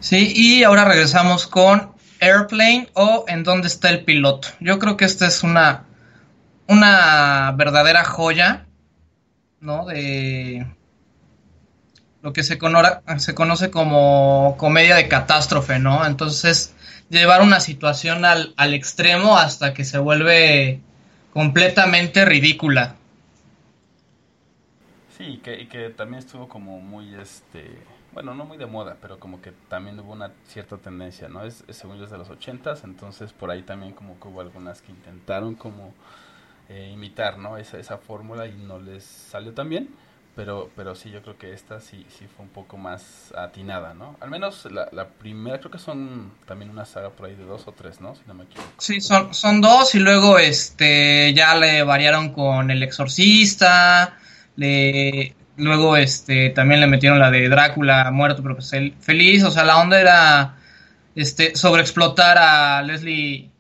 [0.01, 4.49] Sí, y ahora regresamos con Airplane o En dónde está el piloto.
[4.61, 5.85] Yo creo que esta es una
[6.67, 8.67] una verdadera joya,
[9.65, 9.87] ¿no?
[9.87, 10.67] De
[12.23, 16.07] lo que se, conoce como comedia de catástrofe, ¿no?
[16.07, 16.75] Entonces,
[17.11, 20.81] llevar una situación al, al extremo hasta que se vuelve
[21.33, 22.97] completamente ridícula.
[25.19, 27.79] Sí, que, y que también estuvo como muy, este,
[28.13, 31.45] bueno, no muy de moda, pero como que también hubo una cierta tendencia, ¿no?
[31.45, 34.81] Es, según yo es de los ochentas, entonces por ahí también como que hubo algunas
[34.83, 35.95] que intentaron como
[36.69, 37.59] eh, imitar, ¿no?
[37.59, 39.89] Esa, esa fórmula y no les salió tan bien.
[40.37, 44.17] Pero, pero sí, yo creo que esta sí, sí fue un poco más atinada, ¿no?
[44.21, 47.73] Al menos la, primera, creo que son también una saga por ahí de dos o
[47.73, 48.17] tres, ¿no?
[48.17, 48.69] Si no me equivoco.
[48.79, 54.19] Sí, son, son dos y luego este ya le variaron con El Exorcista,
[54.57, 59.63] le, luego este también le metieron la de Drácula muerto pero pues feliz, o sea,
[59.63, 60.57] la onda era
[61.15, 63.53] este sobreexplotar a Leslie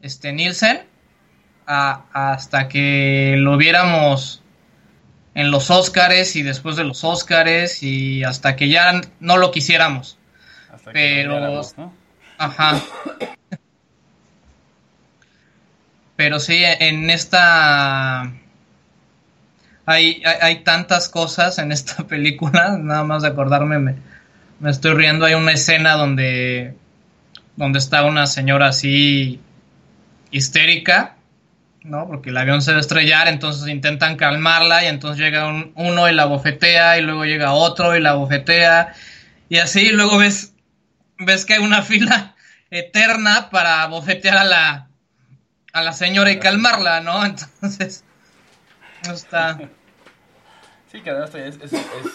[0.00, 0.89] este Nielsen
[1.70, 4.42] hasta que lo viéramos
[5.34, 10.18] en los Óscares y después de los Óscares y hasta que ya no lo quisiéramos.
[10.92, 11.60] Pero,
[12.38, 12.80] ajá.
[16.16, 18.32] Pero sí, en esta
[19.86, 23.94] hay, hay, tantas cosas en esta película, nada más de acordarme me,
[24.58, 25.24] me estoy riendo.
[25.24, 26.74] Hay una escena donde,
[27.54, 29.40] donde está una señora así
[30.32, 31.16] histérica
[31.82, 32.06] ¿no?
[32.06, 36.14] Porque el avión se va a estrellar, entonces intentan calmarla y entonces llega uno y
[36.14, 38.94] la bofetea y luego llega otro y la bofetea
[39.48, 40.54] y así y luego ves
[41.18, 42.36] ves que hay una fila
[42.70, 44.88] eterna para bofetear a la
[45.72, 47.24] a la señora y calmarla, ¿no?
[47.24, 48.04] Entonces
[49.06, 49.58] no está
[50.90, 51.70] Sí, que además es, es,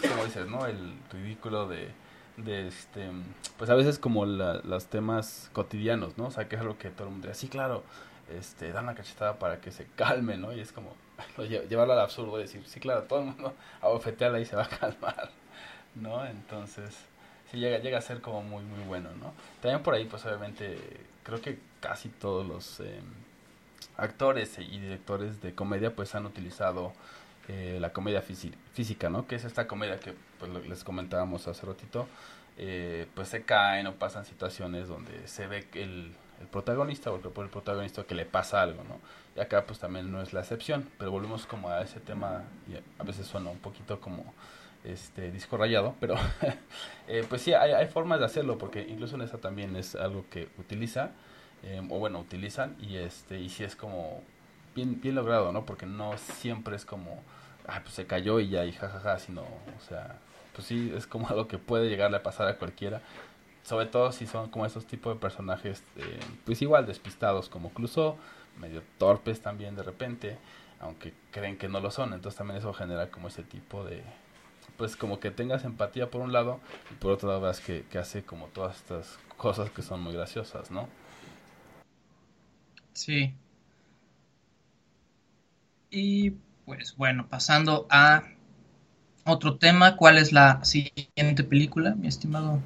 [0.09, 0.65] como dices, ¿no?
[0.65, 1.93] El ridículo de,
[2.35, 3.09] de este,
[3.57, 6.25] pues a veces como los temas cotidianos, ¿no?
[6.25, 7.85] O sea, que es algo que todo el mundo dice, sí, claro,
[8.29, 10.53] este, dan una cachetada para que se calme, ¿no?
[10.53, 10.95] Y es como
[11.37, 14.69] llevarlo al absurdo y decir, sí, claro, todo el mundo a y se va a
[14.79, 15.29] calmar,
[15.95, 16.25] ¿no?
[16.25, 16.95] Entonces,
[17.51, 19.33] sí, llega, llega a ser como muy, muy bueno, ¿no?
[19.61, 20.77] También por ahí, pues obviamente,
[21.23, 23.01] creo que casi todos los eh,
[23.97, 26.93] actores y directores de comedia, pues han utilizado
[27.47, 29.27] eh, la comedia física, ¿no?
[29.27, 32.07] Que es esta comedia que pues, les comentábamos hace ratito,
[32.57, 36.13] eh, pues se caen o pasan situaciones donde se ve el
[36.45, 38.99] el protagonista o el, protagonista que le pasa algo, ¿no?
[39.35, 42.75] Y acá pues también no es la excepción, pero volvemos como a ese tema y
[43.01, 44.33] a veces suena un poquito como
[44.83, 46.15] este disco rayado, pero
[47.07, 50.47] eh, pues sí, hay, formas de hacerlo porque incluso en esa también es algo que
[50.59, 51.09] utiliza
[51.63, 54.21] em, o bueno, utilizan y este y sí es como
[54.75, 55.65] bien bien logrado, ¿no?
[55.65, 57.23] Porque no siempre es como
[57.67, 60.17] ah, pues se cayó y ya y jajaja, sino, o sea,
[60.53, 63.01] pues sí es como algo que puede llegarle a pasar a cualquiera
[63.65, 68.15] sobre todo si son como esos tipos de personajes, eh, pues igual despistados como Clouseau,
[68.59, 70.37] medio torpes también de repente,
[70.79, 74.03] aunque creen que no lo son, entonces también eso genera como ese tipo de,
[74.77, 76.59] pues como que tengas empatía por un lado
[76.91, 80.13] y por otro lado vas que, que hace como todas estas cosas que son muy
[80.13, 80.87] graciosas, ¿no?
[82.93, 83.33] Sí.
[85.89, 86.31] Y
[86.65, 88.25] pues bueno, pasando a
[89.25, 92.61] otro tema, ¿cuál es la siguiente película, mi estimado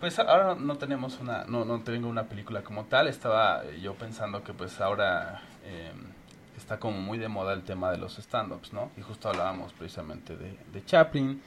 [0.00, 3.08] pues ahora no tenemos una, no, no tengo una película como tal.
[3.08, 6.12] Estaba yo pensando que pues ahora em,
[6.56, 8.90] está como muy de moda el tema de los stand-ups, ¿no?
[8.96, 11.42] Y justo hablábamos precisamente de, de Chaplin,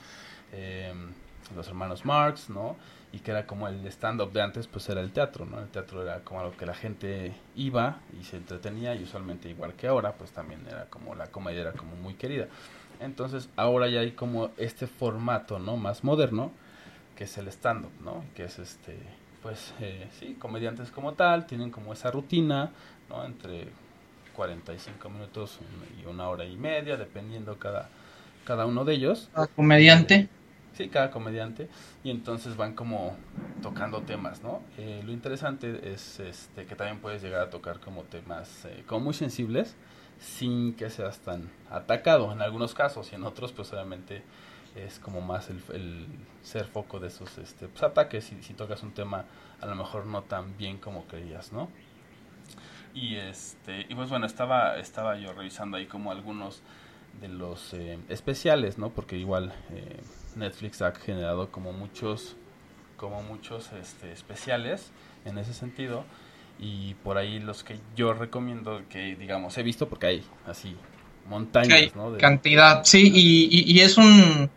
[0.52, 0.94] eh,
[1.56, 2.76] los hermanos Marx, ¿no?
[3.14, 5.60] Y que era como el stand-up de antes, pues era el teatro, ¿no?
[5.60, 9.74] El teatro era como algo que la gente iba y se entretenía y usualmente igual
[9.74, 12.48] que ahora, pues también era como la comedia era como muy querida.
[13.00, 15.78] Entonces ahora ya hay como este formato, ¿no?
[15.78, 16.52] Más moderno
[17.22, 18.26] que es el stand-up, ¿no?
[18.34, 18.98] Que es este,
[19.44, 22.72] pues eh, sí, comediantes como tal, tienen como esa rutina,
[23.10, 23.24] ¿no?
[23.24, 23.68] Entre
[24.36, 25.60] 45 minutos
[26.02, 27.90] y una hora y media, dependiendo cada,
[28.44, 29.30] cada uno de ellos.
[29.36, 30.30] Cada comediante.
[30.74, 31.70] Sí, cada comediante.
[32.04, 33.16] Y entonces van como
[33.62, 34.64] tocando temas, ¿no?
[34.80, 39.06] Eh, lo interesante es este, que también puedes llegar a tocar como temas eh, como
[39.06, 39.76] muy sensibles
[40.20, 44.24] sin que seas tan atacado en algunos casos y en otros pues obviamente
[44.76, 46.08] es como más el,
[46.42, 49.26] ser foco de esos este, pues, ataques si, si tocas un tema
[49.60, 51.70] a lo mejor no tan bien como creías, ¿no?
[52.94, 56.62] Y este, y pues bueno, estaba, estaba yo revisando ahí como algunos
[57.22, 58.90] de los eh, especiales, ¿no?
[58.90, 60.02] Porque igual eh,
[60.36, 62.36] Netflix ha generado como muchos,
[62.98, 64.92] como muchos este, especiales
[65.26, 66.04] en ese sentido.
[66.60, 70.76] Y por ahí los que yo recomiendo que, digamos, he visto porque hay así
[71.28, 72.18] montañas, ¿no?
[72.18, 74.50] Cantidad, sí, y, y, es un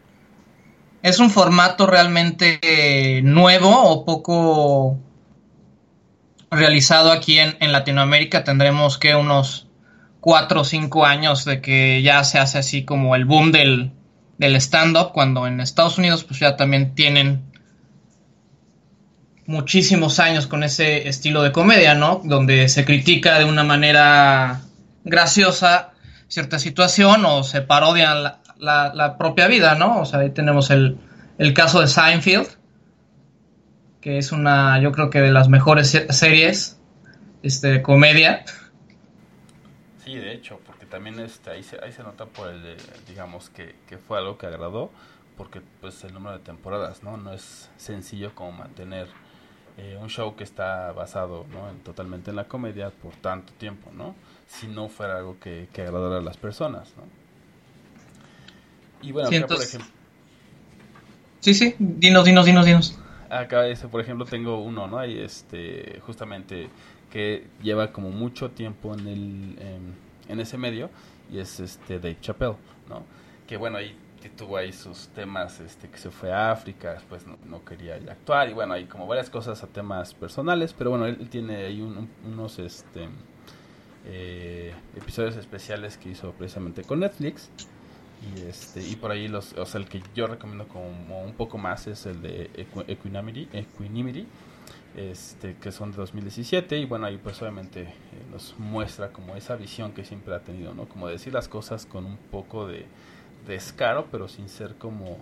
[1.05, 4.99] es un formato realmente nuevo o poco
[6.51, 8.43] realizado aquí en, Latinoamérica.
[8.43, 9.67] Tendremos que unos
[10.21, 13.93] cuatro o cinco años de que ya se hace así como el boom del,
[14.39, 17.43] del stand-up, cuando en Estados Unidos pues ya también tienen
[19.45, 22.23] muchísimos años con ese estilo de comedia, ¿no?
[22.25, 24.63] Donde se critica de una manera
[25.05, 25.91] graciosa
[26.29, 30.01] cierta situación o se parodia la, la, propia vida, ¿no?
[30.01, 30.99] O sea, ahí tenemos el,
[31.39, 32.49] el, caso de Seinfeld,
[34.01, 36.81] que es una, yo creo que de las mejores series
[37.43, 38.45] este, de comedia.
[40.05, 42.77] Sí, de hecho, porque también este, ahí, se, ahí se nota por el,
[43.09, 44.91] digamos, que, que fue algo que agradó,
[45.37, 47.17] porque pues el número de temporadas, ¿no?
[47.17, 49.09] No es sencillo como mantener
[49.77, 51.69] eh, un show que está basado ¿no?
[51.69, 54.15] en, totalmente en la comedia por tanto tiempo, ¿no?
[54.47, 57.24] Si no fuera algo que, que agradara a las personas, ¿no?
[59.05, 59.91] Y bueno, acá por ejemplo...
[61.41, 62.99] Sí, sí, dinos, dinos, dinos, dinos.
[63.29, 64.99] Acá, este, por ejemplo, tengo uno, ¿no?
[64.99, 66.69] Ahí, este, justamente,
[67.11, 69.95] que lleva como mucho tiempo en el...
[70.27, 70.89] En, ese medio,
[71.31, 72.57] y es este Dave Chappelle,
[72.89, 73.03] ¿no?
[73.47, 73.95] Que bueno, ahí
[74.31, 78.55] tuvo ahí sus temas, este, que se fue a África, después no, quería actuar, y
[78.55, 83.09] bueno, hay como varias cosas a temas personales, pero bueno, él, tiene ahí unos este,
[84.07, 87.51] eh, episodios especiales que hizo precisamente con Netflix,
[88.37, 91.59] y este y por ahí los o sea el que yo recomiendo como un poco
[91.59, 92.51] más es el de
[92.87, 94.27] Equinimity, Equinimity
[94.97, 97.89] este que son de 2017 y bueno ahí pues obviamente eh,
[98.31, 102.05] nos muestra como esa visión que siempre ha tenido no como decir las cosas con
[102.05, 102.87] un poco de
[103.47, 105.19] descaro, pero sin ser como...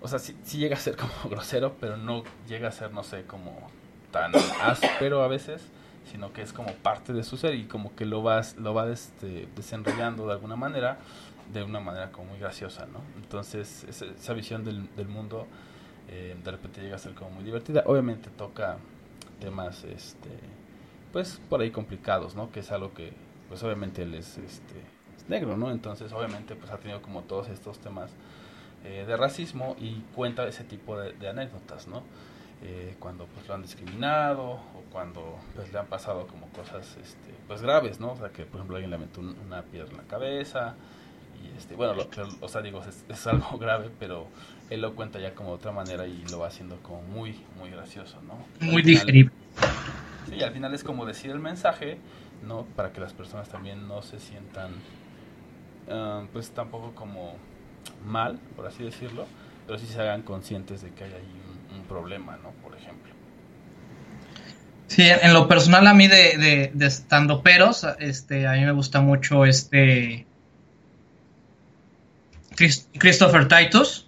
[0.00, 3.24] O sea, sí, llega a ser como grosero, pero no llega a ser, no sé,
[3.24, 3.70] como
[4.10, 5.62] tan áspero a veces,
[6.10, 8.90] sino que es como parte de su ser y como que lo, vas, lo va
[8.90, 10.98] este, desenrollando de alguna manera,
[11.52, 13.00] de una manera como muy graciosa, ¿no?
[13.16, 15.46] Entonces, esa, visión del, del mundo
[16.08, 17.82] eh, de repente llega a ser como muy divertida.
[17.86, 18.78] Obviamente toca
[19.40, 20.30] temas, este,
[21.12, 22.50] pues, por ahí complicados, ¿no?
[22.50, 23.12] Que es algo que,
[23.48, 25.70] pues, obviamente él es, este, negro, ¿no?
[25.70, 28.10] Entonces, obviamente, pues ha tenido como todos estos temas
[28.84, 32.02] eh, de racismo y cuenta ese tipo de, anécdotas, ¿no?
[32.62, 37.32] Eh, cuando pues lo han discriminado o cuando pues le han pasado como cosas este,
[37.46, 38.12] pues graves, ¿no?
[38.12, 40.74] O sea, que por ejemplo alguien le metió una piedra en la cabeza
[41.42, 42.08] y este, bueno, lo,
[42.40, 44.26] o sea, digo, es, algo grave, pero
[44.70, 47.70] él lo cuenta ya como de otra manera y lo va haciendo como muy, muy
[47.70, 48.66] gracioso, ¿no?
[48.66, 49.32] Muy digerible.
[50.28, 51.98] Sí, al final es como decir el mensaje,
[52.46, 52.64] ¿no?
[52.76, 54.72] Para que las personas también no se sientan
[55.90, 57.34] Ah, pues tampoco como
[58.04, 59.26] mal, por así decirlo,
[59.66, 61.42] pero sí se hagan conscientes de que hay ahí
[61.74, 62.50] un, problema, ¿no?
[62.62, 63.14] Por ejemplo.
[64.88, 69.00] Sí, en lo personal a mí de, de, estando peros, este, a mí me gusta
[69.00, 70.26] mucho este
[72.98, 74.06] Christopher Titus,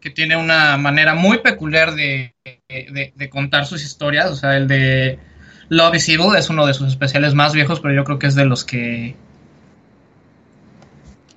[0.00, 2.34] que tiene una manera muy peculiar de,
[2.68, 5.18] de, contar sus historias, o sea, el de
[5.68, 8.34] Love is Evil es uno de sus especiales más viejos, pero yo creo que es
[8.34, 9.14] de los que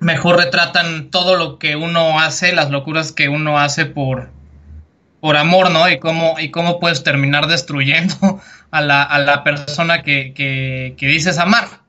[0.00, 4.30] mejor retratan todo lo que uno hace, las locuras que uno hace por,
[5.20, 5.88] por amor, ¿no?
[5.88, 11.38] Y cómo, y cómo puedes terminar destruyendo a la, a la persona que, que, dices
[11.38, 11.85] amar.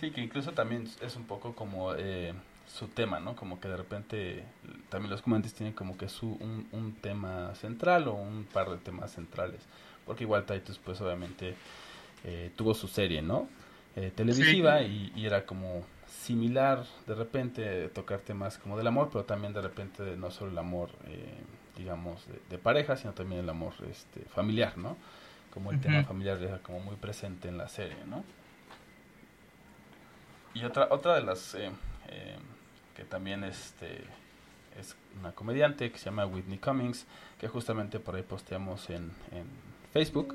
[0.00, 2.32] Sí, que incluso también es un poco como eh,
[2.66, 3.36] su tema, ¿no?
[3.36, 4.44] Como que de repente
[4.88, 8.78] también los comediantes tienen como que su, un, un, tema central o un par de
[8.78, 9.60] temas centrales.
[10.06, 11.54] Porque igual Titus, pues obviamente
[12.24, 13.48] eh, tuvo su serie, ¿no?
[13.96, 19.52] Eh, televisiva y, era como similar de repente tocar temas como del amor, pero también
[19.52, 21.34] de repente no solo el amor, eh,
[21.76, 24.96] digamos, de, pareja, sino también el amor este, familiar, ¿no?
[25.52, 28.24] Como el tema familiar era como muy presente en la serie, ¿no?
[30.54, 31.70] Y otra, otra de las eh,
[32.96, 34.04] que también este,
[34.78, 37.06] es una comediante que se llama Whitney Cummings,
[37.38, 39.46] que justamente por ahí posteamos en, en
[39.92, 40.34] Facebook.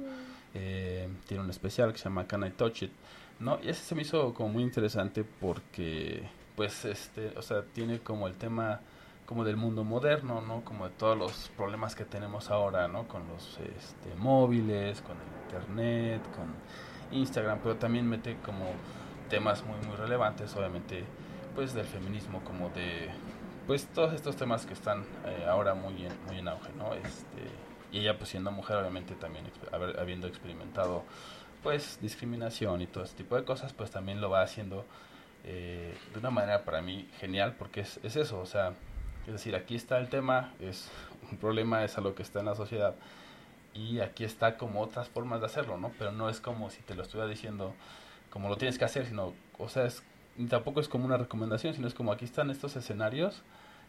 [0.53, 2.91] tiene un especial que se llama Can I Touch It?
[3.39, 3.59] ¿no?
[3.61, 8.27] Y ese se me hizo como muy interesante porque, pues, este, o sea, tiene como
[8.27, 8.79] el tema
[9.25, 10.63] como del mundo moderno, ¿no?
[10.63, 13.07] Como de todos los problemas que tenemos ahora, ¿no?
[13.07, 18.65] Con los este, móviles, con el internet, con Instagram, pero también mete como
[19.29, 21.03] temas muy, muy relevantes, obviamente,
[21.55, 23.09] pues, del feminismo, como de,
[23.67, 26.93] pues, todos estos temas que están eh, ahora muy en, muy en auge, ¿no?
[26.93, 27.41] Este,
[27.91, 29.45] Y ella pues siendo mujer obviamente también
[29.97, 31.03] habiendo experimentado
[31.63, 34.85] pues discriminación y todo ese tipo de cosas, pues también lo va haciendo
[35.45, 38.73] eh, de una manera para mí genial porque es, es eso, o sea,
[39.27, 40.89] es decir, aquí está el tema, es
[41.31, 42.95] un problema, es algo que está en la sociedad
[43.73, 45.91] y aquí está como otras formas de hacerlo, ¿no?
[45.97, 47.73] Pero no es como si te lo estuviera diciendo
[48.35, 50.03] como lo tienes que hacer, sino, o sea, es,
[50.49, 53.43] tampoco es como una recomendación, sino es como aquí están estos escenarios,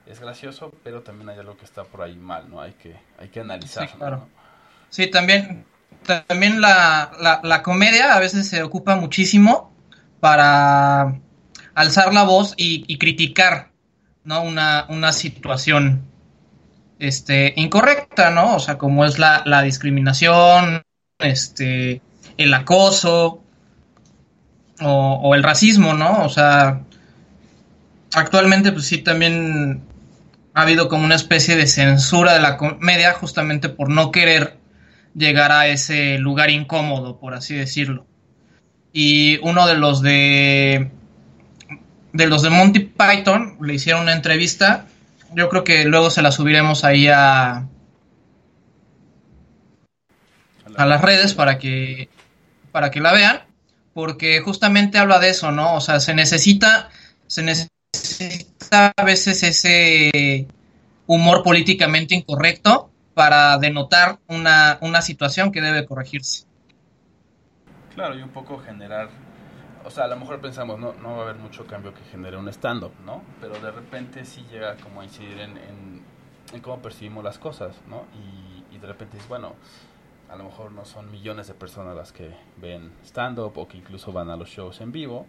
[0.06, 2.60] es gracioso, pero también hay algo que está por ahí mal, ¿no?
[2.60, 3.90] Hay que, hay que analizarlo.
[3.90, 4.28] Sí, claro.
[4.88, 5.64] Sí, también
[6.04, 9.74] también la, la, comedia a veces se ocupa muchísimo
[10.20, 11.18] para
[11.74, 13.72] alzar la voz y, criticar
[14.22, 14.42] ¿no?
[14.42, 16.04] una, una, situación
[17.00, 18.54] este, incorrecta, ¿no?
[18.54, 20.84] O sea, como es la, la discriminación,
[21.18, 22.00] este,
[22.36, 23.42] el acoso
[24.80, 26.24] o, el racismo, ¿no?
[26.24, 26.82] O sea,
[28.12, 29.82] actualmente pues sí también
[30.54, 34.58] ha habido como una especie de censura de la comedia justamente por no querer
[35.14, 38.06] llegar a ese lugar incómodo, por así decirlo.
[38.92, 40.90] Y uno de los de
[42.12, 44.86] de los de Monty Python le hicieron una entrevista.
[45.34, 47.66] Yo creo que luego se la subiremos ahí a
[50.76, 52.08] a las redes para que
[52.72, 53.45] para que la vean,
[53.96, 55.74] porque justamente habla de eso, ¿no?
[55.74, 56.90] O sea, se necesita
[57.26, 60.46] se necesita a veces ese
[61.06, 66.44] humor políticamente incorrecto para denotar una, una situación que debe corregirse.
[67.94, 69.08] Claro, y un poco generar,
[69.82, 72.36] o sea, a lo mejor pensamos, no, no va a haber mucho cambio que genere
[72.36, 73.22] un stand-up, ¿no?
[73.40, 78.04] Pero de repente sí llega como a incidir en, en, cómo percibimos las cosas, ¿no?
[78.12, 79.54] Y, y de repente es, bueno,
[80.28, 84.12] a lo mejor no son millones de personas las que ven stand-up o que incluso
[84.12, 85.26] van a los shows en vivo,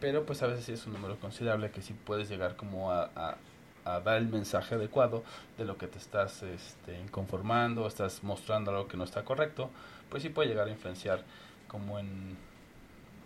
[0.00, 3.36] pero pues a veces sí es un número considerable que sí puedes llegar como a
[3.84, 5.22] a dar el mensaje adecuado
[5.58, 9.70] de lo que te estás este, inconformando, estás mostrando algo que no está correcto,
[10.08, 11.22] pues sí puede llegar a influenciar
[11.68, 12.36] como en,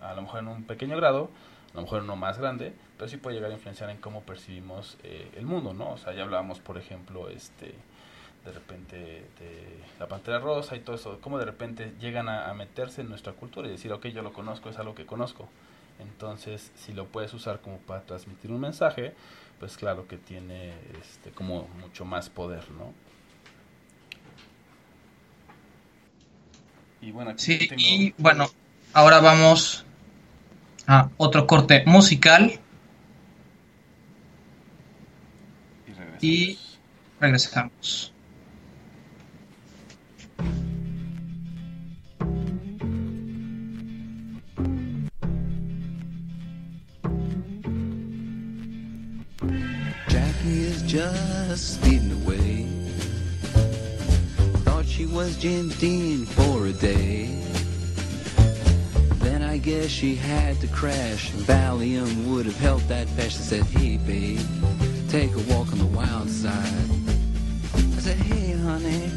[0.01, 1.31] a lo mejor en un pequeño grado,
[1.73, 4.99] a lo mejor uno más grande, pero sí puede llegar a influenciar en cómo percibimos
[5.05, 5.93] eh, el mundo, ¿no?
[5.93, 7.75] O sea, ya hablábamos, por ejemplo, este
[8.49, 12.55] de repente de la pantera rosa y todo eso, cómo de repente llegan a, a
[12.55, 15.49] meterse en nuestra cultura y decir, ok, yo lo conozco, es algo que conozco.
[16.01, 19.15] Entonces, si lo puedes usar como para transmitir un mensaje,
[19.59, 22.93] pues claro que tiene este como mucho más poder, ¿no?
[27.01, 28.49] Y bueno, sí, y bueno,
[28.93, 29.85] ahora vamos
[30.87, 32.59] a otro corte musical.
[36.21, 36.59] Y
[37.21, 38.13] regresamos.
[51.59, 52.67] Just speeding away.
[54.65, 57.27] Thought she was Jim Dean for a day.
[59.25, 61.33] Then I guess she had to crash.
[61.33, 63.35] Valium would have helped that patch.
[63.43, 64.41] I said, hey babe,
[65.09, 66.89] take a walk on the wild side.
[67.75, 69.11] I said, hey honey,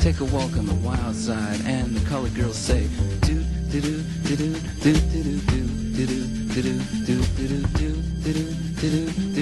[0.00, 1.60] take a walk on the wild side.
[1.64, 2.88] And the colored girls say,
[3.20, 6.72] do do do do do do do do do do do
[7.04, 7.92] do do do do
[8.22, 8.34] do
[8.80, 9.33] do do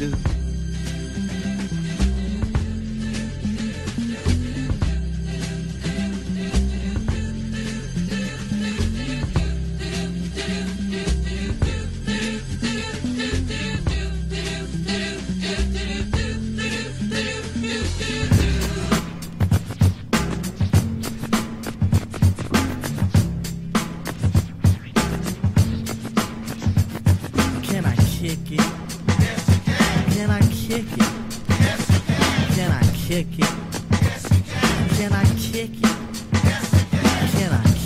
[0.00, 0.29] do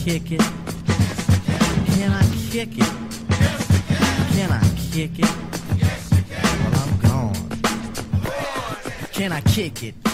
[0.05, 0.41] kick it?
[1.97, 2.93] Can I kick it?
[4.35, 4.61] Can I
[4.93, 5.33] kick it?
[6.61, 7.35] Well, I'm gone.
[9.13, 10.14] Can I kick it?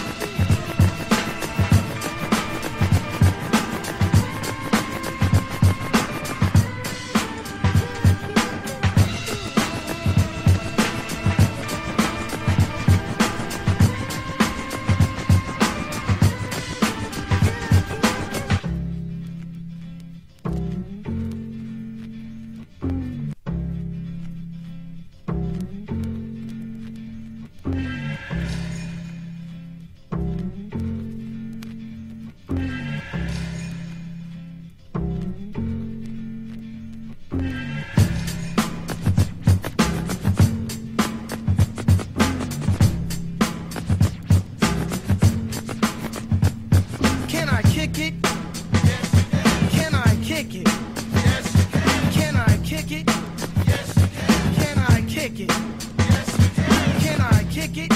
[57.51, 57.89] kick it?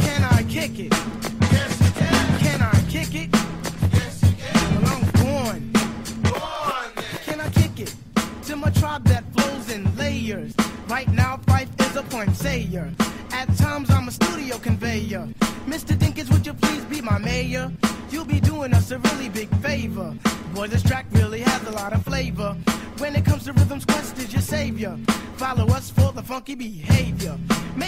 [0.00, 0.92] Can I kick it?
[1.52, 2.38] Yes, you can.
[2.40, 3.28] Can I kick it?
[3.92, 4.82] Yes, you can.
[4.82, 5.72] Well, I'm born.
[6.24, 7.04] Born.
[7.24, 7.94] Can I kick it?
[8.46, 10.52] To my tribe that flows in layers.
[10.88, 12.90] Right now, Fife is a point sayer.
[13.30, 15.28] At times, I'm a studio conveyor.
[15.66, 15.94] Mr.
[15.96, 17.70] Dinkins, would you please be my mayor?
[18.10, 20.16] You'll be doing us a really big favor.
[20.52, 22.56] Boy, this track really has a lot of flavor.
[22.98, 24.98] When it comes to rhythms, Quest is your savior.
[25.36, 27.38] Follow us for the funky behavior.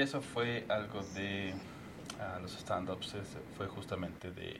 [0.00, 1.52] Eso fue algo de
[2.18, 3.14] ah, los stand-ups,
[3.58, 4.56] fue justamente de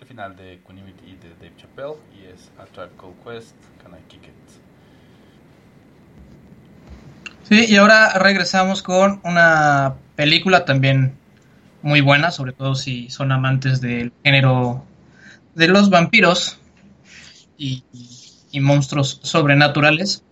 [0.00, 3.92] el final de Equanimity y de Dave Chappelle y es A Tribe Called Quest, Can
[3.92, 4.32] I Kick It?
[7.44, 11.14] Sí, y ahora regresamos con una película también
[11.82, 14.84] muy buena, sobre todo si son amantes del género
[15.54, 16.58] de los vampiros
[17.56, 17.84] y,
[18.50, 20.24] y monstruos sobrenaturales.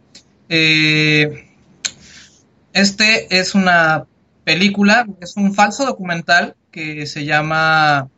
[0.49, 1.49] Eh,
[2.73, 4.07] este es una
[4.45, 8.09] película, es un falso documental que se llama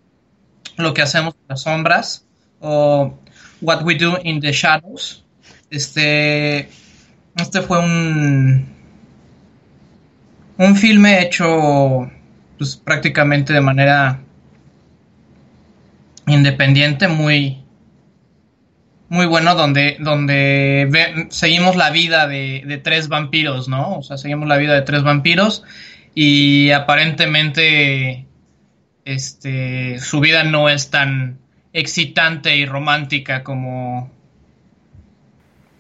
[0.76, 2.26] Lo que hacemos en las sombras
[2.60, 3.18] o
[3.60, 5.24] What We Do in the Shadows.
[5.70, 6.68] Este,
[7.36, 8.66] este fue un,
[10.58, 12.10] un filme hecho
[12.58, 14.20] pues, prácticamente de manera
[16.26, 17.64] independiente, muy,
[19.08, 23.98] muy bueno, donde, donde seguimos la vida de, de, tres vampiros, ¿no?
[23.98, 25.64] O sea, seguimos la vida de tres vampiros
[26.14, 28.26] y aparentemente
[29.04, 31.38] este, su vida no es tan
[31.72, 34.10] excitante y romántica como,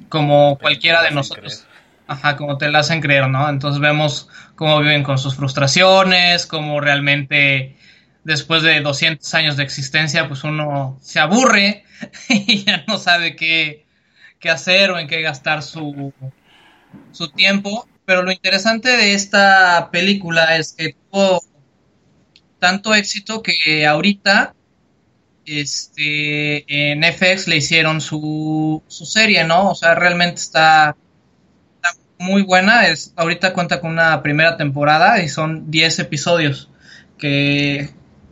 [0.08, 1.66] como cualquiera de nosotros.
[2.06, 3.48] Ajá, como te la hacen creer, ¿no?
[3.48, 7.76] Entonces vemos cómo viven con sus frustraciones, cómo realmente
[8.24, 11.84] después de 200 años de existencia, pues uno se aburre
[12.28, 13.86] y ya no sabe qué,
[14.38, 16.12] qué hacer o en qué gastar su,
[17.12, 17.88] su tiempo.
[18.04, 21.42] Pero lo interesante de esta película es que tuvo
[22.58, 24.54] tanto éxito que ahorita
[25.44, 29.70] este, en FX le hicieron su, su serie, ¿no?
[29.70, 30.96] O sea, realmente está,
[32.18, 32.86] muy buena.
[32.86, 36.70] Es, ahorita cuenta con una primera temporada y son 10 episodios
[37.18, 37.90] que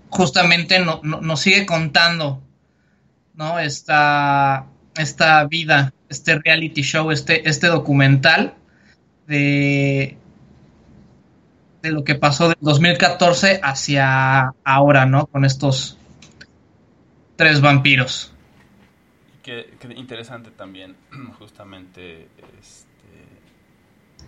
[0.09, 2.43] justamente no, no, nos sigue contando,
[3.35, 3.59] ¿no?
[3.59, 4.67] Esta,
[4.97, 8.55] esta vida, este reality show, este, este documental
[9.31, 10.17] de,
[11.83, 15.27] de lo que pasó del 2014 hacia ahora, ¿no?
[15.27, 15.97] Con estos
[17.37, 18.33] tres vampiros.
[19.43, 20.97] Qué, qué interesante también,
[21.39, 22.29] justamente,
[22.61, 22.89] este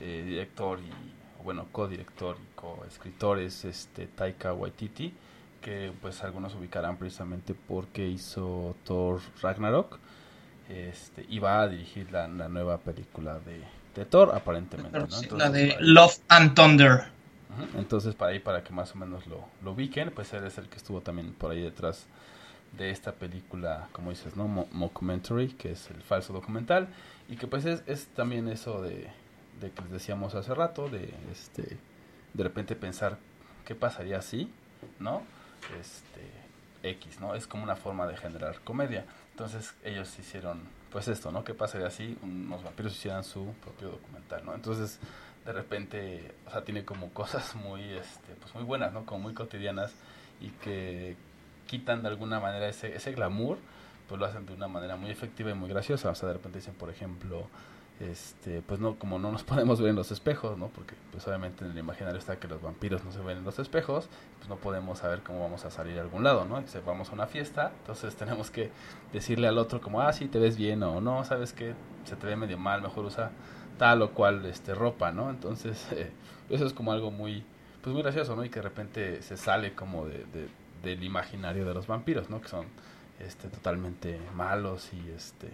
[0.00, 5.12] eh, director y, bueno, codirector y coescritor es este Taika Waititi,
[5.61, 9.98] que pues algunos ubicarán precisamente porque hizo Thor Ragnarok,
[10.68, 13.62] este, y va a dirigir la nueva película de,
[13.95, 14.99] de Thor, aparentemente.
[14.99, 15.05] ¿no?
[15.05, 17.05] Entonces, la de Love and Thunder.
[17.76, 20.68] Entonces, para ahí, para que más o menos lo, lo ubiquen, pues él es el
[20.68, 22.07] que estuvo también por ahí detrás
[22.78, 24.49] de esta película, como dices, ¿no?
[24.49, 26.88] Mo Mockumentary, que es el falso documental,
[27.28, 29.11] y que pues es, es también eso de,
[29.61, 31.76] de, que les decíamos hace rato, de este
[32.34, 33.18] de repente pensar
[33.66, 34.51] qué pasaría así,
[34.99, 35.22] ¿no?
[35.80, 37.34] Este X, ¿no?
[37.34, 39.05] Es como una forma de generar comedia.
[39.30, 40.62] Entonces ellos hicieron,
[40.93, 41.43] pues esto, ¿no?
[41.43, 44.55] ¿Qué pasaría si unos vampiros hicieran su propio documental, ¿no?
[44.55, 44.99] Entonces
[45.45, 49.05] de repente, o sea, tiene como cosas muy, este, pues muy buenas, ¿no?
[49.07, 49.93] Como muy cotidianas
[50.40, 51.16] y que
[51.66, 53.59] quitan de alguna manera ese, ese glamour,
[54.09, 56.11] pues lo hacen de una manera muy efectiva y muy graciosa.
[56.11, 57.49] O sea, de repente dicen, por ejemplo,
[58.11, 60.68] este, pues no, como no nos podemos ver en los espejos, ¿no?
[60.68, 63.59] Porque pues obviamente en el imaginario está que los vampiros no se ven en los
[63.59, 66.62] espejos, pues no podemos saber cómo vamos a salir a algún lado, ¿no?
[66.86, 68.70] Vamos a una fiesta, entonces tenemos que
[69.12, 71.74] decirle al otro como, ah, sí, te ves bien o no, ¿sabes qué?
[72.05, 73.30] Se te ve medio mal, mejor usa
[73.78, 75.30] tal o cual este ropa, ¿no?
[75.30, 76.11] Entonces, eh,
[76.50, 77.44] eso es como algo muy,
[77.82, 78.44] pues muy gracioso, ¿no?
[78.44, 80.24] Y que de repente se sale como de
[80.82, 82.40] del imaginario de los vampiros, ¿no?
[82.40, 82.66] Que son
[83.20, 85.48] este, totalmente malos y este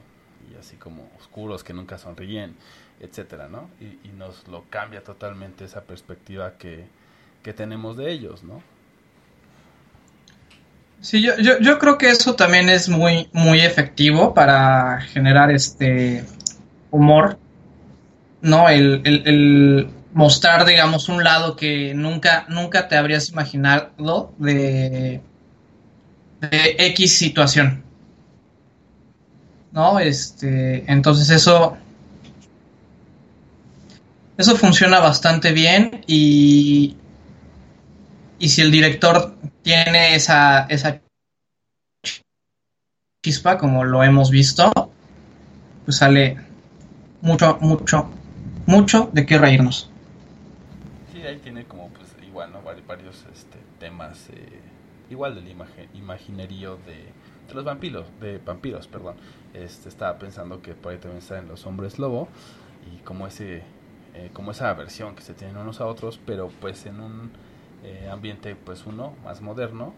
[0.51, 2.57] y así como oscuros que nunca sonríen,
[3.01, 3.71] etcétera, ¿no?
[3.81, 6.87] Y, nos lo cambia totalmente esa perspectiva que,
[7.43, 8.63] que tenemos de ellos, ¿no?
[11.01, 16.25] Sí, yo, yo, yo, creo que eso también es muy, muy efectivo para generar este
[16.91, 17.39] humor,
[18.43, 18.69] ¿no?
[18.69, 25.21] El, el, el, mostrar, digamos, un lado que nunca, nunca te habrías imaginado de,
[26.41, 27.85] de X situación.
[29.73, 29.99] ¿No?
[30.01, 31.77] Este, entonces eso,
[34.37, 36.97] eso funciona bastante bien y,
[38.39, 41.01] y si el director tiene esa, esa
[43.23, 44.73] chispa, como lo hemos visto,
[45.85, 46.39] pues sale
[47.21, 48.11] mucho, mucho,
[48.67, 49.91] mucho de qué reírnos.
[51.13, 52.63] Sí, ahí tiene como, pues, igual, ¿no?
[52.63, 54.61] Varios este, temas, eh,
[55.11, 57.13] igual del imag imaginerío de,
[57.55, 59.17] los vampiros, de vampiros, perdón.
[59.55, 62.29] Este, estaba pensando que por ahí también están los hombres lobo
[62.93, 63.63] y como ese,
[64.15, 67.31] eh, como esa aversión que se tienen unos a otros, pero pues en un
[67.85, 69.95] eh, ambiente, pues uno, más moderno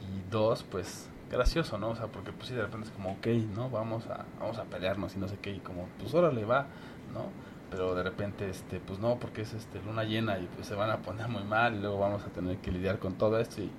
[0.00, 1.90] y dos, pues gracioso, ¿no?
[1.90, 3.70] O sea, porque pues sí, de repente es como, ok, ¿no?
[3.70, 6.66] Vamos a, vamos a pelearnos y no sé qué, y como, pues órale, va,
[7.14, 7.30] ¿no?
[7.70, 10.90] Pero de repente, este, pues no, porque es este luna llena y pues se van
[10.90, 13.70] a poner muy mal y luego vamos a tener que lidiar con todo esto y,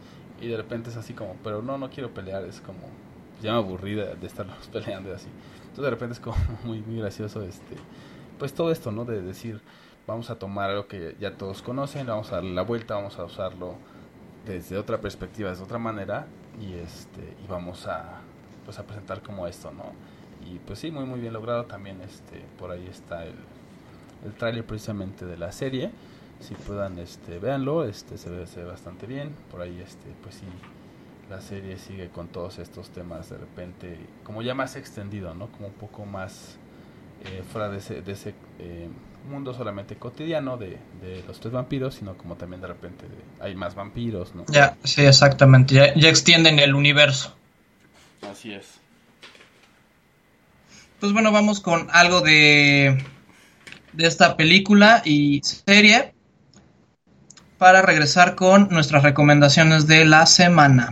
[0.41, 2.79] y de repente es así como, pero no, no quiero pelear, es como,
[3.43, 5.27] ya me aburrí de, de estarnos peleando así.
[5.61, 7.75] Entonces de repente es como muy, muy gracioso, este,
[8.39, 9.05] pues todo esto, ¿no?
[9.05, 9.61] De decir,
[10.07, 13.25] vamos a tomar algo que ya todos conocen, vamos a darle la vuelta, vamos a
[13.25, 13.75] usarlo
[14.45, 16.27] desde otra perspectiva, desde otra manera
[16.59, 18.21] y este y vamos a
[18.65, 19.93] pues a presentar como esto, ¿no?
[20.49, 23.35] Y pues sí, muy muy bien logrado también este por ahí está el,
[24.25, 25.91] el tráiler precisamente de la serie.
[26.39, 29.33] Si puedan este véanlo, este se ve, se ve bastante bien.
[29.49, 30.45] Por ahí este pues sí
[31.29, 35.47] la serie sigue con todos estos temas de repente como ya más extendido, ¿no?
[35.51, 36.57] Como un poco más
[37.25, 38.89] eh, fuera de ese, de ese eh,
[39.29, 43.55] mundo solamente cotidiano de, de, los tres vampiros, sino como también de repente de, hay
[43.55, 44.45] más vampiros, ¿no?
[44.49, 47.35] Ya, sí, exactamente, ya, ya, extienden el universo.
[48.29, 48.79] Así es.
[50.99, 53.01] Pues bueno, vamos con algo de,
[53.93, 56.13] de esta película y serie
[57.57, 60.91] para regresar con nuestras recomendaciones de la semana.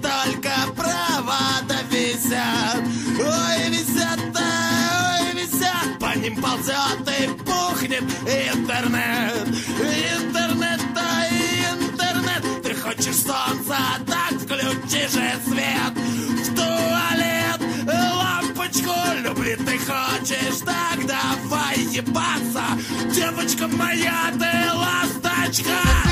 [0.00, 2.82] только провода висят.
[3.18, 9.48] Ой, висят, ой, висят, по ним ползет и пухнет интернет.
[9.48, 11.28] Интернет, да
[11.72, 15.94] интернет, ты хочешь солнца, так включи же свет.
[15.94, 22.64] В туалет лампочку любит ты хочешь, так давай ебаться.
[23.14, 26.06] Девочка моя, ты ласточка.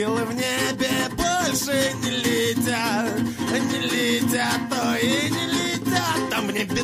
[0.00, 3.20] Ангелы в небе больше не летят,
[3.70, 6.82] не летят, то и не летят, там в небе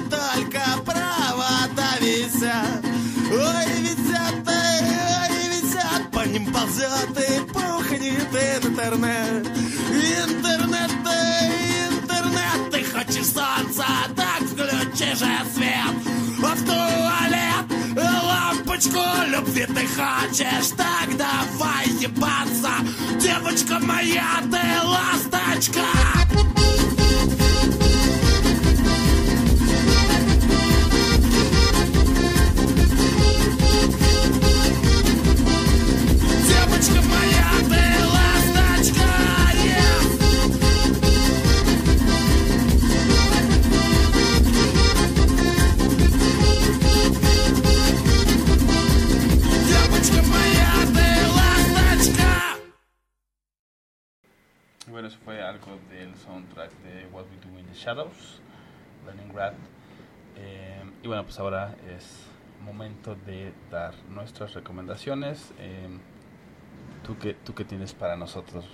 [19.57, 22.71] любви ты хочешь, так давай ебаться?
[23.19, 25.81] Девочка моя, ты ласточка
[57.77, 58.41] Shadows,
[59.07, 59.53] Leningrad.
[60.37, 62.27] Eh, y bueno, pues ahora es
[62.65, 65.53] momento de dar nuestras recomendaciones.
[65.59, 65.89] Eh,
[67.05, 68.65] ¿tú, qué, ¿Tú qué tienes para nosotros?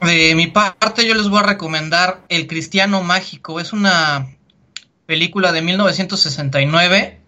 [0.00, 3.60] De mi parte, yo les voy a recomendar El Cristiano Mágico.
[3.60, 4.28] Es una
[5.06, 7.20] película de 1969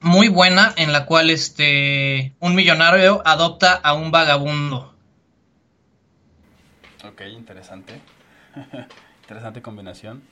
[0.00, 4.94] muy buena en la cual este un millonario adopta a un vagabundo.
[7.04, 8.00] Ok, interesante.
[9.26, 10.22] interesante combinación.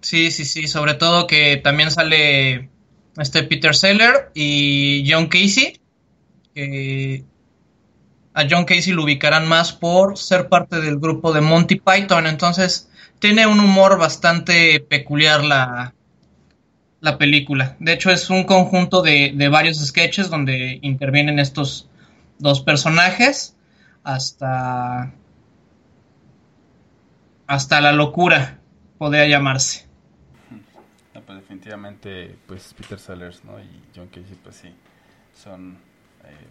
[0.00, 2.70] Sí, sí, sí, sobre todo que también sale
[3.16, 5.80] este Peter Seller y John Casey.
[6.54, 7.24] que
[8.34, 12.88] a John Casey lo ubicarán más por ser parte del grupo de Monty Python, entonces
[13.18, 15.92] tiene un humor bastante peculiar la,
[17.00, 17.76] la película.
[17.80, 21.88] De hecho, es un conjunto de, de varios sketches donde intervienen estos
[22.38, 23.56] dos personajes
[24.04, 25.12] hasta
[27.50, 28.60] hasta la locura
[28.96, 29.88] podría llamarse.
[31.12, 33.58] No, pues definitivamente, pues Peter Sellers, ¿no?
[33.58, 34.72] Y John Casey, pues sí,
[35.34, 35.72] son
[36.24, 36.46] eh,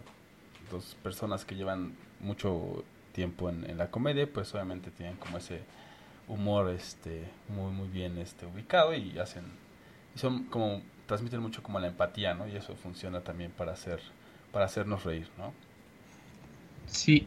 [0.70, 5.62] dos personas que llevan mucho tiempo en, en, la comedia, pues obviamente tienen como ese
[6.28, 9.44] humor, este, muy muy bien, este, ubicado y hacen,
[10.14, 12.46] y son como transmiten mucho como la empatía, ¿no?
[12.46, 14.02] Y eso funciona también para hacer,
[14.52, 15.54] para hacernos reír, ¿no?
[16.84, 17.26] Sí.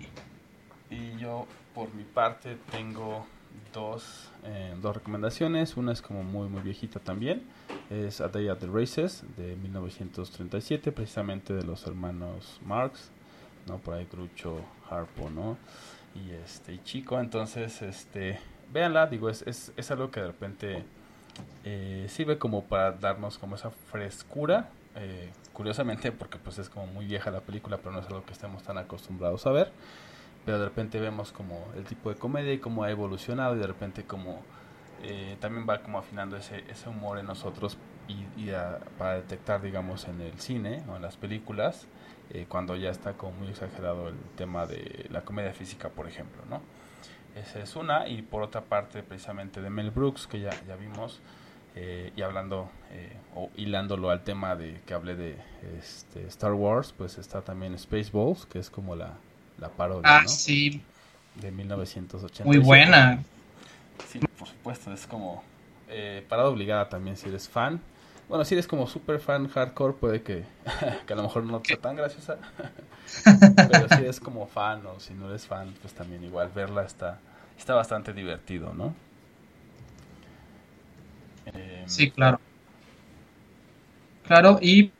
[0.91, 3.25] Y yo, por mi parte, tengo
[3.73, 5.77] dos, eh, dos recomendaciones.
[5.77, 7.43] Una es como muy, muy viejita también.
[7.89, 13.09] Es A Day at the Races de 1937, precisamente de los hermanos Marx,
[13.67, 13.77] ¿no?
[13.79, 15.57] Por ahí Grucho, Harpo, ¿no?
[16.15, 17.19] Y este y Chico.
[17.19, 18.39] Entonces, este,
[18.71, 20.83] véanla, digo, es, es, es algo que de repente
[21.63, 24.69] eh, sirve como para darnos como esa frescura.
[24.95, 28.33] Eh, curiosamente, porque pues es como muy vieja la película, pero no es algo que
[28.33, 29.71] estemos tan acostumbrados a ver
[30.45, 33.67] pero de repente vemos como el tipo de comedia y cómo ha evolucionado y de
[33.67, 34.41] repente como
[35.03, 37.77] eh, también va como afinando ese, ese humor en nosotros
[38.07, 41.87] y, y a, para detectar digamos en el cine o en las películas
[42.31, 46.41] eh, cuando ya está como muy exagerado el tema de la comedia física por ejemplo
[46.49, 46.61] no
[47.35, 48.07] esa es una.
[48.07, 51.21] Y por otra parte precisamente de Mel Brooks que ya, ya vimos
[51.75, 55.37] eh, y hablando eh, o hilándolo al tema de que hablé de
[55.79, 59.13] este, Star Wars pues está también Spaceballs que es como la
[59.57, 60.29] la parodia, ah, ¿no?
[60.29, 60.81] sí.
[61.35, 62.43] De 1980.
[62.45, 63.23] Muy buena.
[64.07, 65.43] Sí, por supuesto, es como
[65.89, 67.81] eh, parada obligada también si eres fan.
[68.29, 70.43] Bueno, si eres como super fan hardcore, puede que,
[71.07, 72.37] que a lo mejor no sea tan graciosa.
[73.55, 77.19] Pero si eres como fan o si no eres fan, pues también igual verla está,
[77.57, 78.95] está bastante divertido, ¿no?
[81.47, 82.39] Eh, sí, claro.
[84.25, 84.91] Claro, y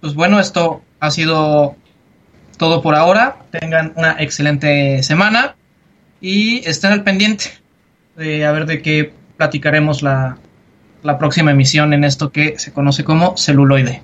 [0.00, 1.76] pues bueno, esto ha sido
[2.58, 3.38] todo por ahora.
[3.50, 5.56] Tengan una excelente semana
[6.20, 7.46] y estén al pendiente
[8.16, 10.36] de a ver de qué platicaremos la,
[11.02, 14.02] la próxima emisión en esto que se conoce como celuloide.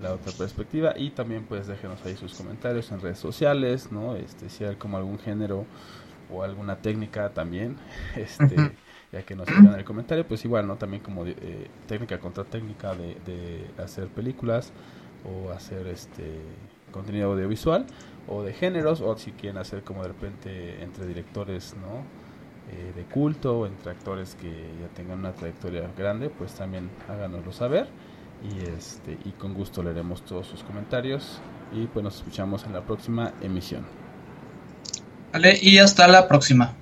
[0.00, 4.16] La otra perspectiva y también pues déjenos ahí sus comentarios en redes sociales, ¿no?
[4.16, 5.64] Este, si hay como algún género
[6.30, 7.76] o alguna técnica también,
[8.16, 8.72] este,
[9.12, 10.76] ya que nos en el comentario, pues igual, ¿no?
[10.76, 11.34] También como eh,
[11.86, 14.72] técnica contra técnica de, de hacer películas
[15.24, 16.42] o hacer este
[16.94, 17.86] contenido audiovisual
[18.28, 22.04] o de géneros o si quieren hacer como de repente entre directores no
[22.72, 27.52] eh, de culto o entre actores que ya tengan una trayectoria grande pues también háganoslo
[27.52, 27.88] saber.
[28.42, 31.40] Y este y con gusto leeremos todos sus comentarios.
[31.72, 33.84] Y pues nos escuchamos en la próxima emisión.
[35.32, 36.74] Vale y hasta la próxima